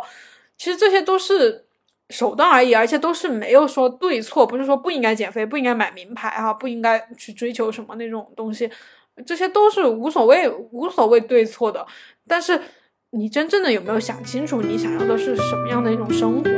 [0.55, 1.65] 其实这些都是。
[2.13, 8.69] 手段而已，而且都是没有说对错，不是说不应该减肥，不应该买名牌哈，不应该去追求什么那种东西，
[9.25, 11.85] 这些都是无所谓、无所谓对错的。
[12.27, 12.61] 但是
[13.09, 16.49] 你真正的有没有想清楚，你想要的是什么样的一种生活，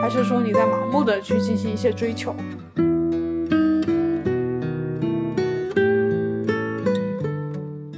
[0.00, 2.34] 还是说你在盲目的去进行一些追求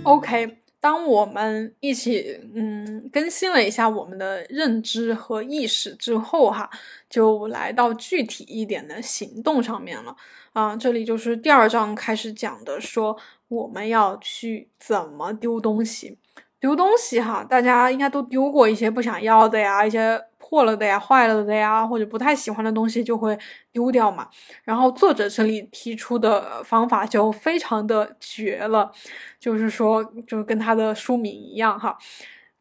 [0.03, 0.64] ？OK。
[0.85, 6.69] 当我们一起嗯更新了一下我们的认知和意识之后，哈，
[7.09, 10.15] 就来到具体一点的行动上面了
[10.53, 10.77] 啊。
[10.77, 13.17] 这里就是第二章开始讲的，说
[13.49, 16.19] 我们要去怎么丢东西。
[16.61, 20.21] 丢东西哈，大家应该都丢过一些不想要的呀，一些
[20.55, 23.37] 破了的呀、坏了的呀，或者不太喜欢的东西就会
[23.73, 24.29] 丢掉嘛。
[24.63, 28.93] 然后作者这里提出的方法就非常的绝了，
[29.41, 31.99] 就是说，就跟他的书名一样哈，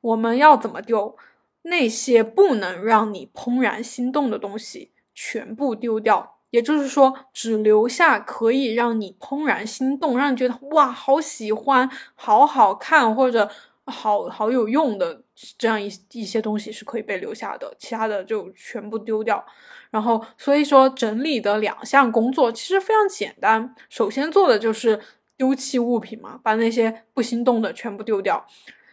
[0.02, 1.16] 我们要怎么丢？
[1.62, 13.52] 那些不能让你怦然心动的东西全部丢掉，也就是说，只留下可以让你怦然心动，让你觉得哇，好喜欢，好好看，或者。
[13.86, 15.23] 好好有用的
[15.58, 19.46] 这样一一些东西是可以被留下的，其他的就全部丢掉。
[19.90, 23.76] 然后，所以说整理的两项工作其实非常简单。
[23.90, 25.00] 首先做的就是
[25.38, 28.48] 丢弃物品嘛，把那些不心动的全部丢掉。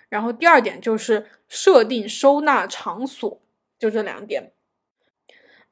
[0.09, 3.41] 然后第二点就是设定收纳场所，
[3.79, 4.53] 就这两点。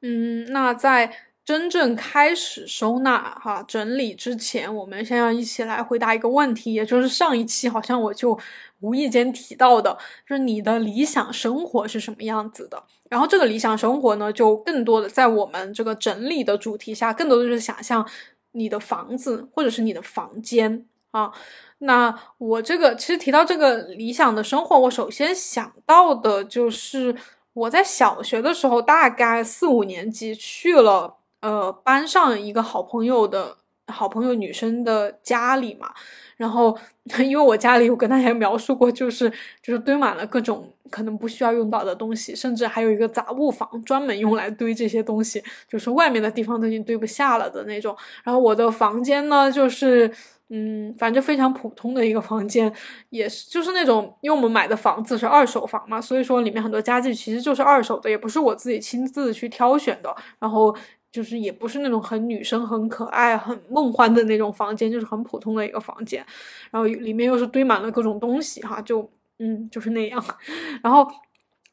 [0.01, 1.11] 嗯，那在
[1.49, 8.37] 真正开始收纳哈整理之前，我们先要一起来回答一个问题，也就是上一期好像我就。
[8.81, 12.81] 无意间提到的，就是你的理想生活是什么样子的。
[13.09, 18.07] 然后这个理想生活呢，就更多的在我们这个整理的主题下，更多的就是想象
[18.51, 21.31] 你的房子或者是你的房间啊。
[21.79, 27.13] 那我这个其实提到这个理想的生活，我首先想到的就是
[27.51, 35.91] 我在小学的时候，大概四五年级去了呃班上一个好朋友的好朋友女生的家里嘛。
[36.37, 36.77] 然后，
[37.19, 39.29] 因为我家里我跟大家描述过，就是
[39.61, 47.93] 就是堆满了各种可能不需要用到的东西，甚至还有一个杂物房，专门用来堆这些东西，就是外面的地方都已经堆不下了的那种。
[48.23, 50.09] 然后我的房间呢，就是
[50.47, 52.73] 嗯，反正非常普通的一个房间，
[53.09, 60.15] 也是就是那种，因为我们买的房子是二手房嘛，所以说里面很多家具其实就是二手的，也不是我自己亲自去挑选的。
[60.39, 60.73] 然后。
[61.11, 66.25] 就是也不是那种很女生、很可爱、很梦幻的那种房间，就是很普通的一个房间，
[66.71, 70.23] 然后里面又是堆满了各种东西哈，就嗯就是那样。
[70.83, 71.07] 然后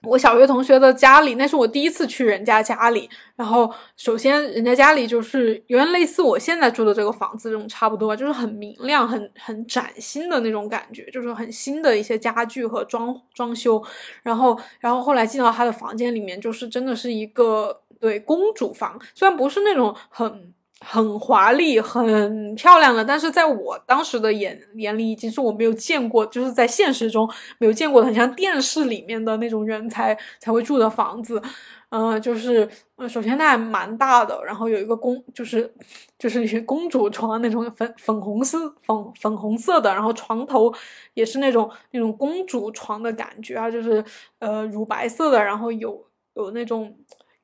[0.03, 3.09] 我小学同学的家里，那是我第一次去人家家里。
[3.35, 13.83] 然后，首先人家家里就是有点类似我现在住的这个房子这种差不多，就是很明亮、很很崭新的那种感觉，就是很新的一些家具和装装修。
[14.22, 20.52] 然后，然后后来进到他的房间里面，就是真的是一个对公主房，虽然不是那种很。
[20.78, 31.40] 很华丽、很漂亮的，但是在我当时的眼眼里，已经是我没有见过，就是在现实中没有见过的，很像电视里面的那种人才才会住的房子。
[31.88, 32.68] 嗯，就是，
[33.09, 35.72] 首先它还蛮大的，然后有一个公，就是
[36.18, 40.70] 就是一些公主床那种粉粉红色、粉粉红色的，然后床头
[41.14, 44.04] 也是那种那种公主床的感觉啊，就是
[44.40, 46.04] 呃乳白色的，然后有
[46.35, 46.94] 有那种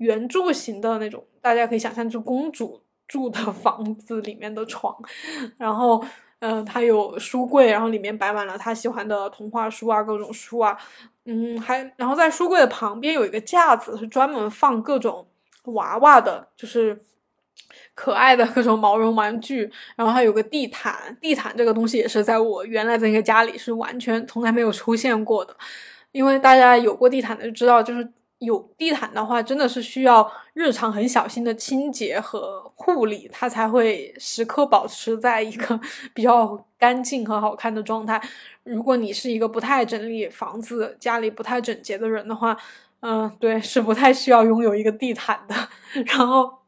[0.03, 2.83] 圆柱形的那种，大家可以想象，就公主。
[3.09, 4.97] 住的房子里面的床，
[5.59, 6.03] 然后，
[6.39, 10.75] 嗯，他有书柜，然后里面摆满了他喜欢的童话书啊，各种书啊，
[11.27, 15.27] 嗯，还，然后在书柜的旁边有一个架子，是专门放各种
[15.65, 16.99] 娃娃的，就是
[17.95, 25.55] 可爱的各种毛绒玩具，然后还有个地毯，地毯这个东西也是在我原来的那个家里是完全从来没有出现过的，
[26.13, 28.11] 因为大家有过地毯的就知道，就是。
[28.45, 35.79] 有地毯的话，真的是需要日常很小心的清洁和护理，它才会时刻保持在一个
[36.13, 38.21] 比较干净和好看的状态。
[38.65, 42.57] 如果你是一个不太整理房子、家里不太整洁的人的话，
[43.01, 45.55] 嗯，对，是不太需要拥有一个地毯的。
[46.07, 46.59] 然后，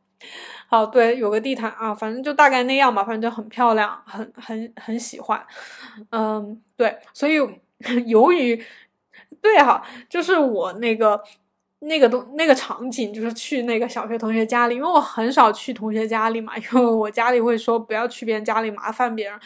[0.68, 5.44] 好，对，有个地毯啊，反正就大概那样吧，反正就很漂亮，很很很喜欢。
[6.10, 7.34] 嗯，对，所以
[8.06, 8.64] 由于
[9.42, 11.20] 对哈，就是我那个。
[11.84, 19.38] 那个东那个场景就是去那个小学同学家里，因为我很少去同学家里嘛， 因为我家里会说不要去别人家里麻烦别人，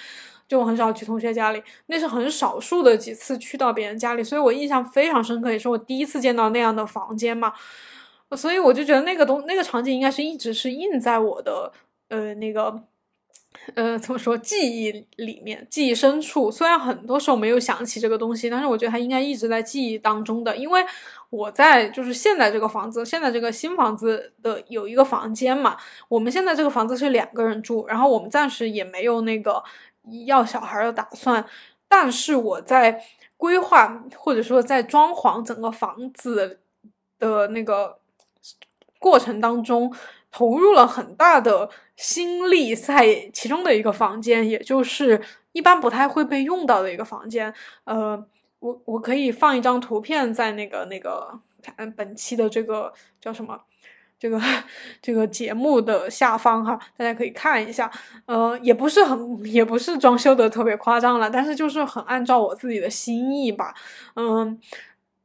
[0.46, 7.53] 就我很少去同学家里，那是很少数的几次去到别人家里，所以我印象非常深刻，也是我第一次见到那样的房间嘛，
[8.37, 11.72] 所以我就觉得那个东那个场景应该是一直是印在我的
[12.09, 12.83] 呃那个。
[13.75, 14.37] 呃，怎么说？
[14.37, 20.57] 记忆里面，记忆深处，虽然很多时候没有想起这个东西，但是我觉得它应该一直在记忆当中的。
[20.57, 20.83] 因为
[21.29, 25.77] 我在就是现在这个房子，现在这个新房子的有一个房间嘛。
[26.09, 29.62] 我们现在这个房子是两个人住，然后我们暂时也没有那个
[30.27, 31.44] 要小孩的打算。
[31.88, 33.03] 但是我在
[33.37, 36.61] 规划或者说在装潢整个房子
[37.18, 37.99] 的那个
[38.99, 39.94] 过程当中。
[40.31, 45.21] 投入了很大的心力在其中的一个房间，也就是
[45.53, 47.53] 一般不太会被用到的一个房间。
[47.85, 48.23] 呃，
[48.61, 53.59] 我我可以放一张图片在那个那个看本期的这个叫什么
[54.19, 54.41] 这个
[55.01, 57.91] 这个节目的下方哈，大家可以看一下。
[58.27, 63.75] 呃，也不是很也不是装修的特别夸张了，但是就是很按照我自己的心意吧。
[64.14, 64.61] 嗯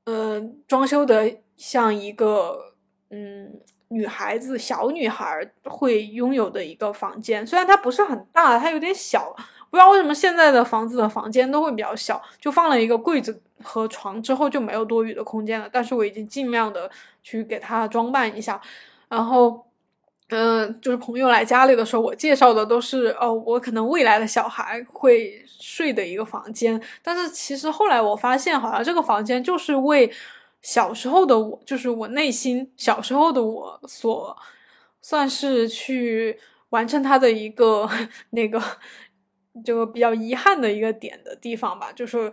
[0.06, 2.74] 嗯，装修的像一个
[3.10, 3.60] 嗯。
[3.94, 9.36] 女孩子，小女孩会拥有的一个房间，虽然它不是很大，它有点小。
[9.70, 15.68] 不知道为什么现在的房子的房间都会比较小，就放了一个柜子和床之后就没有多余的空间了。
[15.72, 16.90] 但是我已经尽量的
[17.24, 18.62] 去给它装扮一下。
[19.10, 19.66] 然后，
[20.30, 26.80] 嗯，就是朋友来家里的时候，我介绍的都是哦，我可能未来的小孩会睡的一个房间。
[27.02, 30.12] 但是其实后来我发现，好像这个房间就是为。
[30.64, 34.36] 小时候的我，就是我内心小时候的我所
[35.02, 37.88] 算是去完成他的一个
[38.32, 38.60] 那个
[39.64, 41.92] 就比较遗憾的一个点的地方吧。
[41.92, 42.32] 就是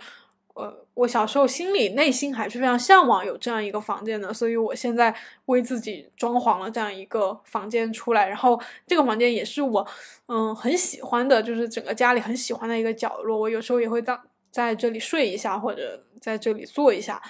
[0.55, 5.15] 呃，我小时候心里内心还是非常向往有这样一个房间的，所以我现在
[5.47, 8.29] 为自己装潢了这样一个房间出来。
[8.29, 9.87] 然后这个房间也是我
[10.27, 13.39] 嗯很喜欢的，就是整个家里很喜欢的一个角落。
[13.39, 14.19] 我有时候也会在
[14.51, 17.21] 在这里睡一下，或者在这里坐一下。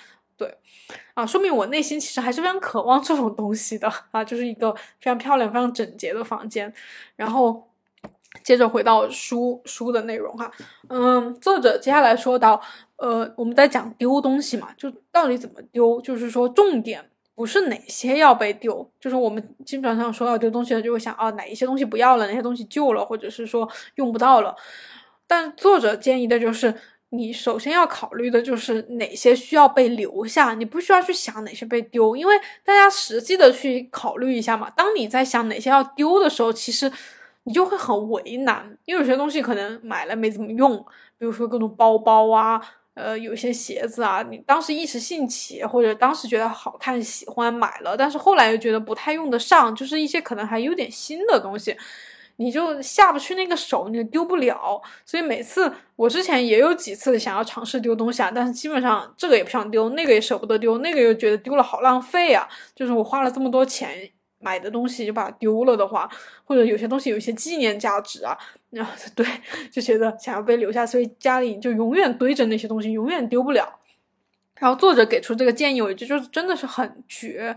[0.40, 0.56] 对，
[1.12, 6.72] 啊，说明我内心其实还是非常渴望这种东西的啊，就是一个非常漂亮、非常整洁的房间。
[7.14, 7.68] 然后
[8.42, 10.50] 接着回到书书的内容哈，
[10.88, 12.58] 嗯，作者接下来说到，
[12.96, 24.56] 呃，我们在讲丢东西嘛，就到底怎么丢，就是说重点不是哪些要被丢，就是我们基本上说要丢东西的就会想啊，哪一些东西不要了，哪些东西旧了，或者是说用不到了。
[25.26, 26.74] 但作者建议的就是。
[27.12, 32.34] 你首先要考虑的就是哪些需要被留下，你不需要去想哪些被丢，因为
[32.64, 34.70] 大家实际的去考虑一下嘛。
[34.70, 36.90] 当你在想哪些要丢的时候，其实
[37.44, 40.76] 你就会很为难，因为有些东西可能买了没怎么用，
[41.18, 42.60] 比如说各种包包啊，
[42.94, 51.76] 呃，有些鞋子啊，你当时一时兴起或者当时觉得好看喜欢买了，但是后来又觉得不太用得上，就是一些可能还有点新的东西。
[52.40, 54.80] 你就下不去那个手，你丢不了。
[55.04, 62.48] 所以每次我之前也有几次想要尝试丢东西啊，但是基本上这个也不想丢，那个也舍不得丢，那个又觉得丢了好浪费啊。
[62.74, 66.10] 就是我花了这么多钱买的东西就把它丢了的话，
[66.44, 68.34] 或者有些东西有一些纪念价值啊，
[68.70, 69.26] 然后 对
[69.70, 73.78] 就觉得想要被留下，所以家里就永远堆着那些东西，永远丢不了。
[74.58, 77.54] 然后作者给出这个建议，我觉就是真的是很绝，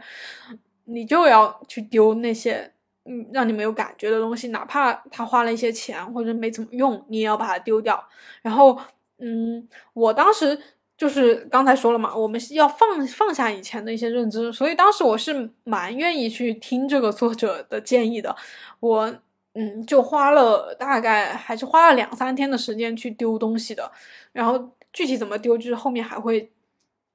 [0.84, 2.73] 你就要去丢那些
[3.06, 8.04] 嗯让你没有感觉的东西，哪怕他花了一些钱或者没怎么用，你也要把它丢掉。
[8.42, 8.80] 然后
[9.20, 10.60] 嗯，我当时
[10.98, 18.36] 就是刚才说了嘛，我们要放放下以前的一些认知，所以当时我是蛮愿意去听这个作者的建议的。
[18.80, 19.14] 我
[19.54, 23.92] 嗯就花了大概还是花了两三天的时间去丢东西的，
[24.32, 26.50] 然后具体怎么丢，就是后面还会。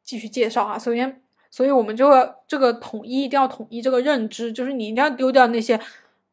[0.05, 1.21] 继续介绍啊，首先，
[1.51, 5.81] 所以我们就要这个统一，一定要统一这个认知，就是你一定要丢掉那些，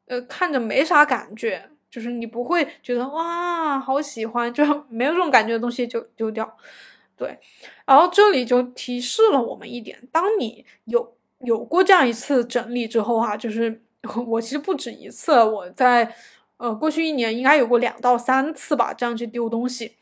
[0.08, 6.58] 呃，看着没啥感觉，就是你不会觉得哇，好喜欢，就 没有这种感觉的东西就丢掉。
[7.16, 7.40] 对，
[7.86, 13.82] 然后这里就提示了我们一点，当你有有过这样一次整理之后哈，就是
[14.28, 16.14] 我其实不止一次，我在
[16.58, 19.94] 呃过去一年应该有过两到三次吧，这样去丢东西，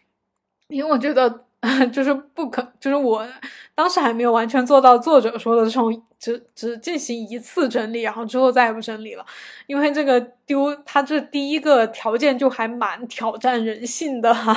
[0.70, 1.46] 因为我觉得。
[1.94, 3.26] 就是不可，就是我
[3.74, 9.26] 当时还没有完全做到作者说的这种，只只进行一次整理，然后之后再也不整理了，
[9.66, 14.54] 因为这个丢，它这第一个条件就还蛮挑战人性的哈，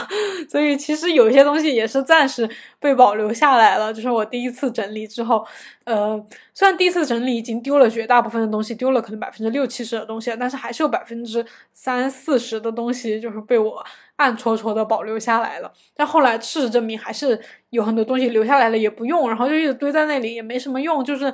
[0.50, 2.48] 所以其实有些东西也是暂时
[2.80, 3.94] 被保留下来了。
[3.94, 5.46] 就是我第一次整理之后，
[5.84, 6.20] 呃，
[6.54, 13.84] 虽然第一次整理已经丢了绝大部分的东西，丢了可能百分之六七十的东西，但是还是有百分之三四十的东西就是被我。
[14.16, 17.40] 暗戳戳的保留下来了，但后来事实证明还是
[17.70, 21.32] 有很多东西留下来了也不用，然后就一直堆在那里也没什么用，就是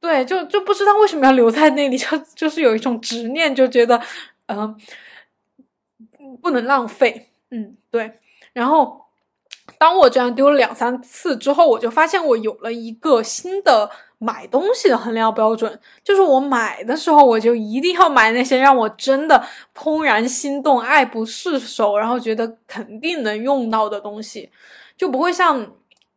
[0.00, 4.00] 对，就就不知道为什么要留在那里，就就是有一种执念，就觉得
[4.46, 4.76] 嗯
[6.42, 8.18] 不能浪费，嗯对，
[8.52, 9.06] 然后
[9.78, 13.90] 当我这样丢了两三次之后，我就发现我有了一个新的。
[14.22, 19.42] 买东西的衡量标准，就是我买的时候，我就一定要买那些让我真的
[19.74, 24.50] 怦然心动、爱不释手，然后觉得肯定能用到的东西，
[24.94, 25.66] 就不会像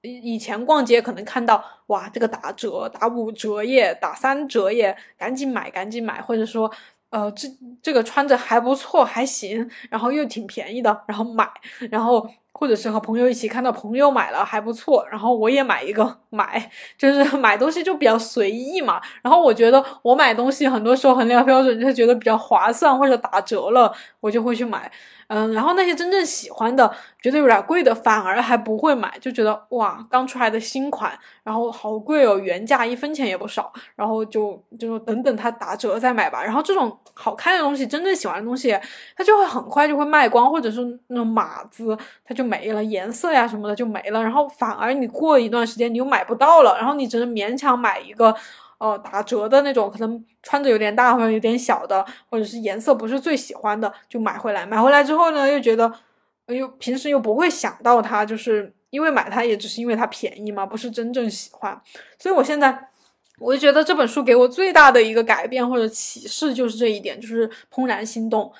[0.02, 6.70] 以前逛街可能看到哇这个打折、打五折耶、打三折耶，赶紧买、赶紧买，或者说
[7.10, 7.48] 呃这
[7.82, 11.50] 这个穿着还不错、还行，然后又挺便宜的，然后买，
[11.90, 12.28] 然后。
[12.54, 19.02] 或者是和朋友一起看到朋友买了还不错，然后我也买一个买，就是 买东西就比较随意嘛。
[19.22, 24.92] 然后我觉得我买东西很多时候衡量标准就是觉得比较划算或者打折了，我就会去买。
[25.28, 36.44] 嗯，然后那些真正喜欢的，觉得有点贵的，反而还不会买，就觉得哇，刚出来的新款，然后好贵哦，原价一分钱也不少，然后就就说等等它打折再买吧。
[36.44, 38.78] 然后这种好看的东西，真正喜欢的东西，
[39.16, 48.36] 它就会很快就会卖光，或者是那种码子它就没了，颜色呀什么的就没了，然后反而你过一段时间你又买不到了，然后你只能勉强买一个。
[48.80, 54.66] 哦，打折的那种，可能穿着有点大或者有点小的，或者是颜色不是最喜欢的，就买回来。
[54.66, 55.90] 买回来之后呢，又觉得，
[56.48, 61.82] 又平时又不会想到它，就是因为买它也只是因为它便宜嘛，不是真正喜欢。
[62.18, 62.88] 所以我现在，
[63.40, 68.52] 我就觉得这本书给我最大的一个改变或者启示就是这一点，就是怦然心动。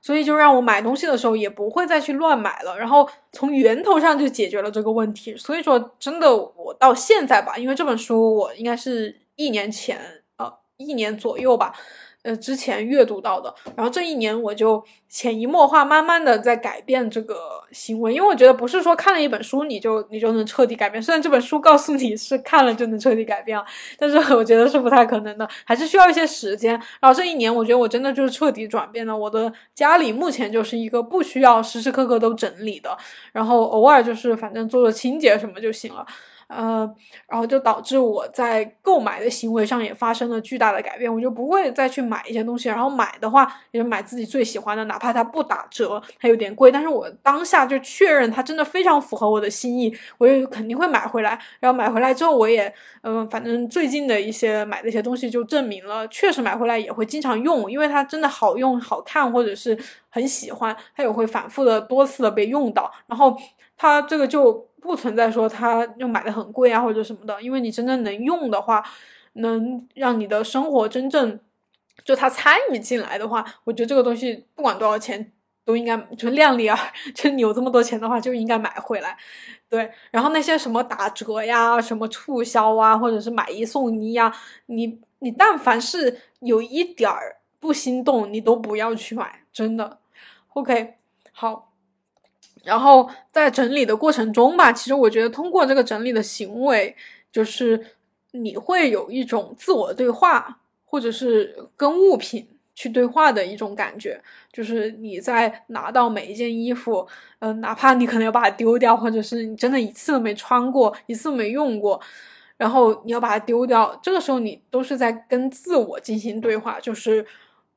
[0.00, 5.36] 所以就让我买东西的时候也不会再去乱买了，然后从源头上就解决了这个问题。
[5.36, 9.22] 所以说，真的我到现在吧，因为这本书我应该是。
[9.34, 9.98] 一年前，
[10.36, 11.74] 呃，一年左右吧，
[12.22, 23.64] 呃，之前阅读到的，然后这一年我就潜移默化，慢慢的在改变这个行为，因为我觉得不是说看了一本书你就你就能彻底改变，虽然这本书告诉你是看了就能彻底改变啊，
[23.98, 26.72] 但是我觉得是不太可能的，还是需要一些时间。
[27.00, 32.96] 然后这一年，我觉得我真的就是彻底转变了，我的家里目前就是一个不需要时时刻刻都整理的，
[33.32, 36.06] 然后偶尔就是反正做做清洁什么就行了。
[36.54, 36.94] 呃，
[37.26, 51.38] 然后就导致我在购买的行为上也发生了巨大的改变，我就不会再去买一些东西，然后买的话也买自己最喜欢的，哪怕它不打折，它有点贵，但是我当下就确认它真的非常符合我的心意，我也肯定会买回来。
[51.60, 52.72] 然后买回来之后，我也，
[53.02, 59.78] 嗯，反正最近的一些买的一些东西就证明了，确实买回来也会经常用，因为它真的好用、好看，或者是
[60.10, 63.36] 很喜欢，它也会反复的多次的被用到，然后
[63.82, 64.70] 它这个就。
[64.82, 68.82] 不存在说它又买的很贵啊或者什么的，因为你真正能用的话，
[69.34, 71.38] 能让你的生活真正
[72.04, 75.30] 就它参与进来的话，我觉得这个东西不管多少钱
[75.64, 76.76] 都应该就量力而，
[77.14, 79.16] 就你有这么多钱的话就应该买回来。
[79.68, 84.34] 对，然后那些什么打折呀、什么促销啊，或者是买一送一呀，
[84.66, 87.36] 你你但凡是有一点儿。
[87.60, 90.00] 不心动，你都不要去买，真的。
[90.54, 90.94] OK，
[91.30, 91.71] 好。
[92.64, 96.94] 然后在整理的过程中吧，其实我觉得通过这个整理的行为，
[97.32, 97.84] 就是
[98.32, 104.20] 你会有一种自我对话，或者是跟物品去对话的一种感觉。
[104.52, 107.06] 就是你在拿到每一件衣服，
[107.40, 112.00] 嗯，哪怕你可能要把它丢掉，或者是你真的一次都没穿过，一次都没用过，
[112.56, 117.26] 然后你要把它丢掉，这个时候你都是在跟自我进行对话，就是，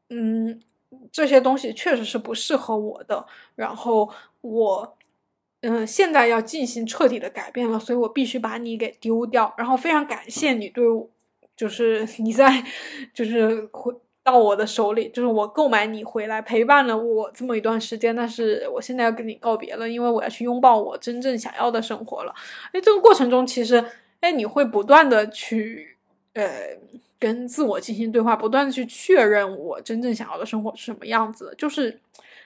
[0.09, 0.61] 嗯。
[1.11, 3.25] 这些东西确实是不适合我的，
[3.55, 4.09] 然后
[4.41, 4.97] 我，
[5.61, 9.53] 嗯，现在要进行彻底的改变了，所以我必须把你给丢掉。
[9.57, 10.83] 然后非常感谢你对，
[11.55, 12.63] 就是 你在，
[13.13, 13.93] 就是回
[14.23, 22.33] 到我的手里，就是我购买你回来陪伴了我这么一段时间，但是我现在要跟你告别了，因为我要去拥抱我真正想要的生活了。
[22.71, 23.83] 哎，这个过程中其实，
[24.19, 25.97] 哎，你会不断的去，
[26.33, 26.77] 呃。
[27.19, 31.99] 跟自我进行对话，不断的去确认我真正想要的生活是什么样子，就是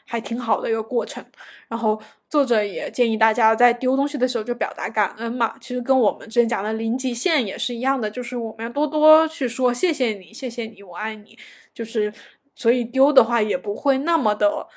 [0.06, 1.24] 还挺好的一个过程。
[1.68, 2.00] 然后
[2.30, 11.38] 作者也建议大家在丢东西的时候就表达感恩嘛，其实跟我们之前讲的零极限也是一样的，就是我们要多多去说谢谢你，谢谢你，我爱你。
[11.74, 12.14] 就是
[12.56, 14.68] 所以丢的话也不会那么的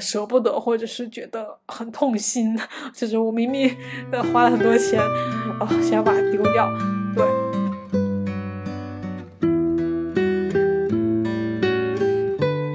[0.00, 2.58] 舍不得，或者是觉得很痛心。
[2.94, 3.76] 就是我明明
[4.32, 5.00] 花了很多钱，
[5.60, 6.68] 啊，想要把它丢掉，
[7.14, 7.39] 对。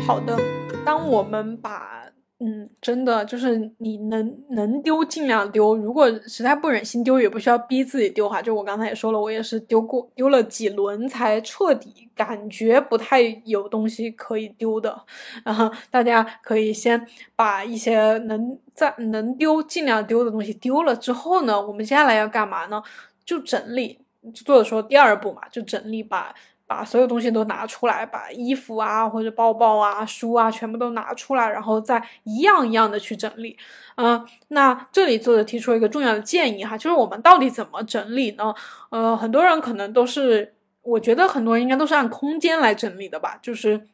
[0.06, 0.38] 好的，
[0.86, 2.06] 当我们把
[2.40, 8.40] 嗯，真的就是你能能丢尽量丢，如果实在不忍心丢，也不需要逼自己丢哈。
[8.40, 14.96] 就我刚才也说了，我也是丢过丢了几轮才彻底感觉不太有东西可以丢的。
[15.44, 17.04] 然后大家可以先
[17.36, 22.84] 把一些能在能丢尽量丢的东西丢了之后呢，我们接下来要干嘛呢？
[23.26, 23.98] 就整理，
[24.36, 26.36] 作者说第二步嘛，就整理把。
[26.68, 33.58] 把所有东西都拿出来，把衣服啊或者包包啊、书啊全部都拿出来，然后再一样一样的去整理。
[33.98, 38.54] 嗯，那这里作者提出了一个重要的建议哈，就是我们到底怎么整理呢？
[38.90, 43.88] 呃，很多人可能都是，我觉得很多人应该都是按空间来整理的吧，就是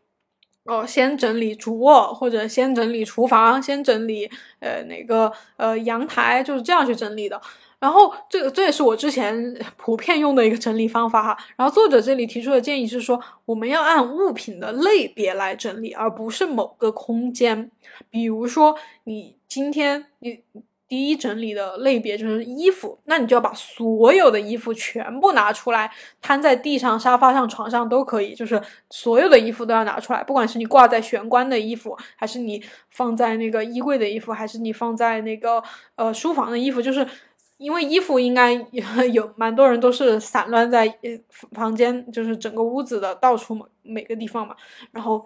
[0.63, 7.41] 哦，先整理主卧，或者先整理厨房，先整理呃哪个呃阳台，就是这样去整理的。
[7.81, 11.37] 然后，这个这也是我之前 普遍用的一个整理方法哈。
[11.55, 17.71] 然后作者这里提出的建议是说，我们要按物品的类别来整理，而不是某个空间。
[18.11, 18.75] 比如说，
[19.05, 20.43] 你今天你
[20.87, 25.89] 第一整理的类别就是衣服，那你就要把所有的衣服全部拿出来，
[26.21, 28.61] 摊在地上、沙发上、床上都可以，就是
[28.91, 35.63] 所有的衣服都要拿出来，不管是你挂在玄关的衣服，还是你放在那个衣柜的衣服，还是你放在那个
[35.95, 37.07] 呃书房的衣服，就是。
[37.61, 38.53] 因为衣服应该
[39.13, 40.91] 有蛮多人都是散乱在
[41.51, 44.55] 房间，就是整个屋子的到处每个地方嘛。
[44.91, 45.23] 然后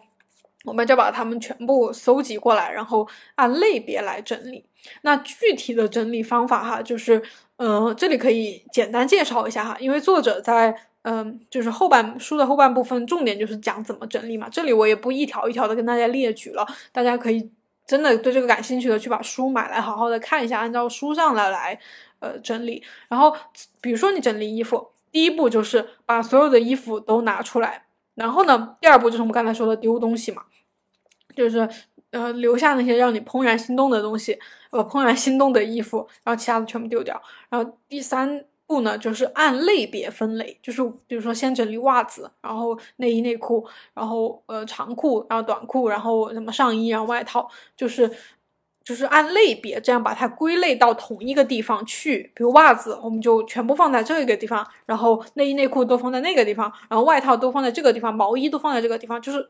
[0.66, 4.66] 我们就把它们全部搜集过来，然后按类别来整理。
[5.04, 7.24] 那具体的整理方法哈，就是
[7.56, 9.78] 嗯，这里可以简单介绍一下哈。
[9.80, 14.50] 因为作者在嗯，就是后半书的后半部分重点就是讲怎么整理嘛。
[14.50, 17.50] 这里我也不一条一条的跟大家列举了，大家可以
[17.86, 21.80] 真的对这个感兴趣的去把书买来好好的看一下，按照书上的来。
[22.20, 22.82] 呃，整理。
[23.10, 23.36] 然后，
[23.82, 27.86] 比如说你整理衣服，第一步就是把所有的衣服都拿出来。
[28.16, 30.44] 然后呢，第二步就是我们刚才说的丢东西嘛，
[31.36, 31.70] 就是
[32.12, 34.40] 呃留下那些让你怦然心动的东西，
[34.72, 37.22] 呃怦然心动的衣服，然后其他的全部丢掉。
[37.50, 48.11] 然后第三布呢，就是按类别分类，就是比如说先整理袜子，然后内衣内裤，然后呃长裤，然后短裤，然后什么上衣，然后外套，就是。
[48.88, 59.49] 就是按类别这样把它归类到同一个地方去，比如袜子，我们就全部放在这个地方，然后内衣内裤都放在那个地方，然后外套都放在这个地方，毛衣都放在这个地方，就是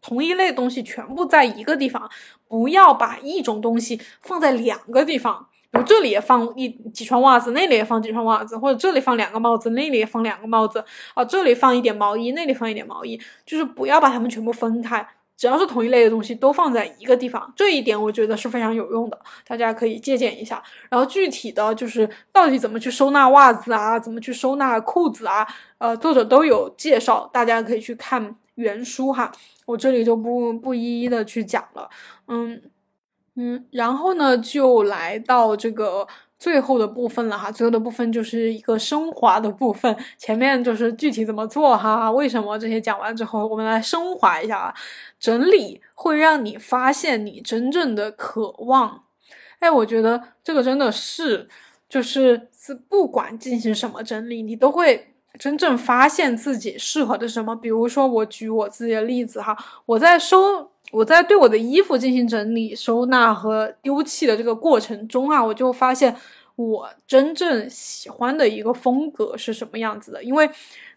[0.00, 2.08] 同一类东西全部在一个地方，
[2.46, 15.06] 不要把一种东西放在两个地方，我这里也放一几双袜子，那里也放几双袜子，或者这里放两个帽子，那里也放两个帽子，啊，这里放一点毛衣，那里放一点毛衣，就是不要把它们全部分开。
[15.36, 19.16] 只要是同一类的东西，都放在一个地方，这一点我觉得是非常有用的，
[19.46, 20.60] 大家可以借鉴一下。
[20.90, 25.46] 然后具体的就是到底怎么去收纳袜子啊，怎么去收纳裤子啊，
[25.78, 29.30] 呃，作者都有介绍，大家可以去看原书哈，
[29.64, 31.88] 我这里就不不一一的去讲了。
[32.26, 32.60] 嗯
[33.38, 36.06] 嗯，然后呢，就来到这个。
[36.40, 39.96] 最后的部分了哈，最后的部分就是一个升华的部分。
[40.16, 44.74] 前面就是具体怎么做哈，为什么这些讲完之后，我们来升华一下啊。
[45.18, 49.02] 整理会让你发现你真正的渴望。
[49.58, 51.48] 哎，我觉得这个真的是，
[51.88, 57.56] 就是是不管进行什么整理，你都会真正发现自己适合的什么。
[57.56, 60.70] 比如说，我举我自己的例子哈，我在收。
[60.90, 66.14] 我在对我的衣服进行整理、收纳和丢弃的这个过程中啊，我就发现
[66.56, 70.22] 我真正喜欢的一个风格是什么样子的。
[70.22, 70.48] 因为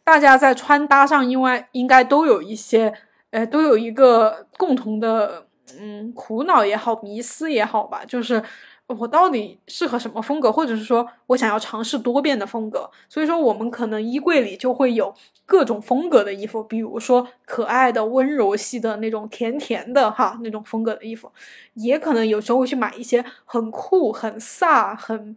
[0.04, 2.94] 大家在穿搭上，因为应该都有一些，
[3.32, 5.46] 呃，都有一个共同的，
[5.80, 8.44] 嗯，苦恼也好，迷思也好吧，就是。
[9.00, 15.14] 我到底适合什么风格，或者是说我想要尝试多变的风格，所以说我们可能衣柜里就会有
[15.46, 21.32] 各种风格的衣服，比如说可爱的、温柔系的那种甜甜的哈那种风格的衣服，
[21.76, 25.36] 也可能有时候会去买一些很酷、很飒、很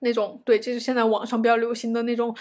[0.00, 2.34] 那种对，这是现在网上比较流行的那种。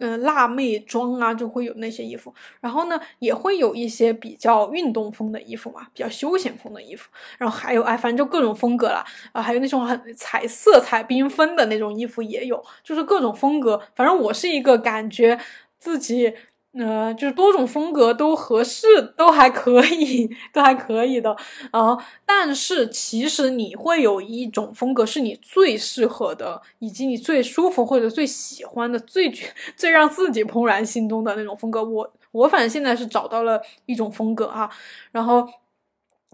[0.00, 13.80] 嗯，辣妹装啊，就会有那些衣服，然后呢，也会有一些比较运动风的衣服嘛，比较休闲风的衣服，然后还有哎，反正就各种风格了，啊，还有那种很彩色彩缤纷的那种衣服也有，就是各种风格。
[13.94, 15.38] 反正我是一个感觉
[15.78, 16.34] 自己。
[16.72, 21.36] 呃，就是多种风格都合适，都还可以，都还可以的
[21.72, 21.96] 啊。
[22.24, 29.28] 但是其实你会有一种风格是你最适合的，以及你最舒服或者最喜欢的，最
[29.76, 31.82] 最让自己怦然心动的那种风格。
[31.82, 34.70] 我我反正现在是找到了一种风格哈，
[35.10, 35.44] 然后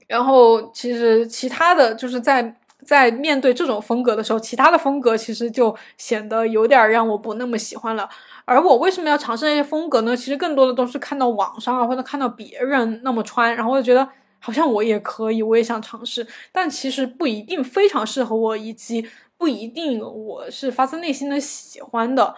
[0.07, 2.55] 然后其实其他的就是在
[2.87, 8.09] 在面对这种风格的时候，其他的风格其实就显得有点让我不那么喜欢了。
[8.45, 10.17] 而我为什么要尝试那些风格呢？
[10.17, 14.09] 其实更多的都是看到网上啊，或者看到别人那么穿，然后就觉得
[14.39, 19.05] 好像我也可以，我也想尝试，但其实不一定非常适合我，以及
[19.37, 22.37] 不一定我是发自内心的喜欢的。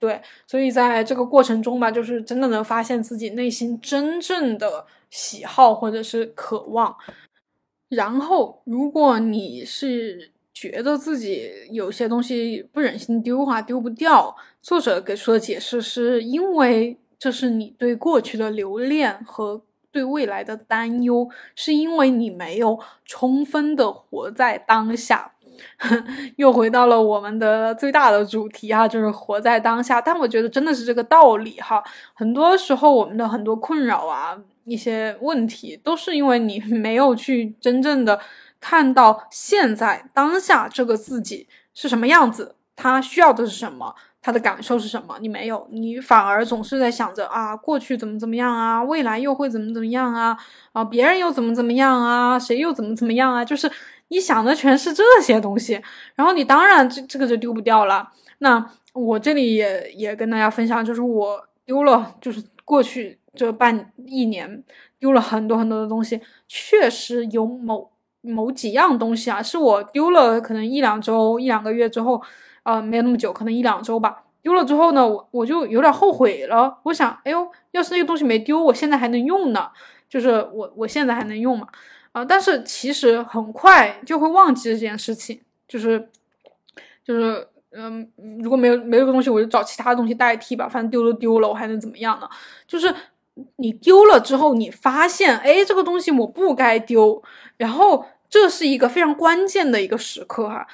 [0.00, 6.94] 对，所以在这个过程中吧，就是真的能发现自己内心真正的喜好或者是渴望。
[7.94, 10.30] 然后，如果你是。
[10.56, 14.36] 觉得自己有些东西不忍心丢啊，丢不掉。
[14.62, 25.32] 作者给出的解释是因为这是你对过去的留恋和对未来的担忧，是因为你没有充分的活在当下。
[26.36, 30.00] 又回到了我们的最大的主题哈，就是活在当下。
[30.00, 31.82] 但我觉得真的是这个道理哈。
[32.14, 38.20] 很多时候我们的很多困扰啊，一些问题，都是因为你 没有去真正的。
[38.60, 45.18] 看到现在当下这个自己是什么样子，他需要的是什么，他的感受是什么？
[45.20, 50.34] 你没有，你反而总是在想着啊，过去怎么怎么样啊，未来又会怎么怎么样啊，
[50.72, 53.44] 啊，别人又怎么怎么样啊，谁又怎么怎么样啊？
[53.44, 53.70] 就是
[54.08, 55.78] 你想的全是这些东西，
[56.14, 58.08] 然后你当然这这个就丢不掉了。
[58.38, 64.62] 那我这里也也跟大家分享，就是我丢了，就是过去这半一年
[64.98, 67.90] 丢了很多很多的东西，确实有某。
[68.26, 72.18] 某几样东西啊，是我丢了，可能一两周、一两个月之后，
[72.62, 74.24] 呃，没有那么久，可能一两周吧。
[74.40, 76.78] 丢了之后呢，我我就有点后悔了。
[76.84, 79.68] 我想，哎呦，要是那个东西没丢，我现在还能用呢，
[80.08, 81.68] 就是我我现在还能用嘛，
[82.12, 86.08] 啊，但是其实很快就会忘记这件事情，就是
[87.04, 88.10] 就是，嗯，
[88.42, 92.28] 如果没有没有个东西，我就找其他东西代替吧，反正丢了丢了，我还能怎么样呢？
[92.66, 92.86] 就是
[93.56, 97.22] 你丢了之后，你发现，哎，这个东西我不该丢，
[97.56, 98.06] 然后。
[98.30, 100.66] 这是一个非常关键的一个时刻哈，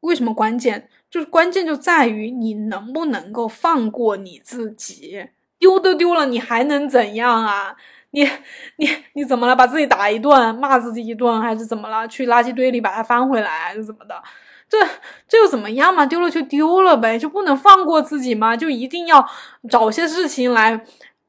[0.00, 0.90] 为什么关键？
[1.08, 5.26] 就是关键就在于你能不能够放过你自己，
[5.58, 7.74] 丢都丢了，你还能怎样啊？
[8.10, 8.28] 你
[8.76, 9.56] 你你怎么了？
[9.56, 12.06] 把自己打一顿，骂自己一顿，还是怎么了？
[12.06, 14.22] 去垃圾堆里把它翻回来，还是怎么的？
[14.68, 14.78] 这
[15.26, 16.04] 这又怎么样嘛？
[16.04, 18.54] 丢了就丢了呗，就不能放过自己吗？
[18.54, 19.26] 就一定要
[19.70, 20.84] 找些事情来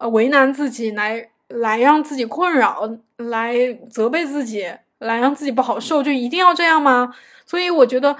[0.09, 3.55] 为难自己，来来让自己困扰，来
[3.89, 4.65] 责备自己？
[4.99, 7.13] 来让自己不好受，就一定要这样吗？
[7.45, 8.15] 所以我觉得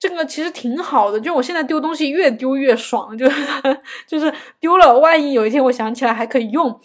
[0.00, 1.20] 这个其实挺好的。
[1.20, 3.24] 就我现在丢东西越丢越爽，就
[4.04, 6.80] 就是丢了，万一有一天我想起来还可以用，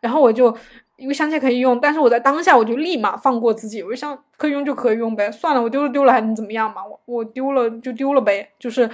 [0.00, 0.56] 然后我就
[0.96, 6.82] 因为想起来可以用，但是我在当下我就立马放过自己，我就想可以用就可以用呗，算了，我丢了丢了还能怎么样嘛？
[6.82, 8.88] 我我丢了就丢了呗，就是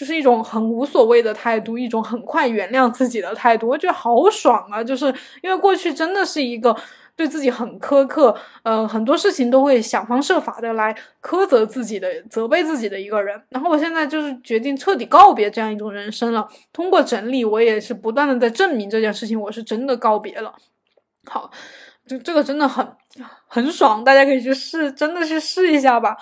[0.00, 4.82] 就是一种很无所谓的态度，一种很快原谅自己的态度，我觉得好爽啊！
[4.82, 6.74] 就是因为过去真的是一个。
[7.16, 13.38] 对自己很苛刻，呃，很多事情都会想方设法的来苛责自己的、责备自己的一个人。
[13.50, 16.48] 然后我现在就是决定彻底告别这样一种人生了。
[16.72, 20.54] 通过整理，我也是不断的在证明这件事情，我是真的告别了。
[21.26, 21.50] 好，
[22.06, 22.88] 就这个真的很
[23.46, 26.16] 很爽，大家可以去试，真的去试一下吧。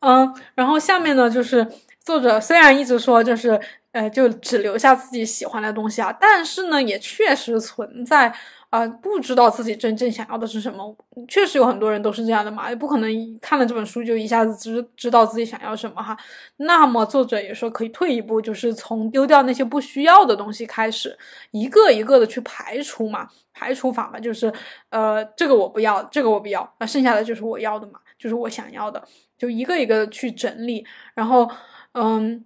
[0.00, 1.64] 嗯，然后下面呢，就是
[2.04, 3.60] 作者虽然一直说就是。
[3.92, 8.32] 呃，就只留下自己喜欢的东西啊，但是呢，也确实存在
[8.68, 10.96] 啊，不知道自己真正想要的是什么。
[11.26, 16.16] 确实有很多人都是这样的嘛，也不可能看了这本书就一下子知知道自己想要什么哈。
[16.58, 21.18] 那么作者也说可以退一步，就是从丢掉那些不需要的东西开始，
[21.50, 23.28] 一个一个的去排除嘛。
[23.52, 24.50] 排除法嘛，就是
[24.88, 29.02] 呃，这个我不要，这个我不要，那剩下的就是我要的嘛，就是我想要的，
[29.36, 31.46] 就一个一个去整理，然后
[31.92, 32.44] 嗯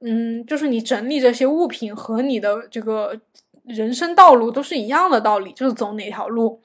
[0.00, 3.20] 嗯，就是你整理这些物品和你的这个。
[3.66, 6.60] 人生道路都是一样的道理，就是走哪条路。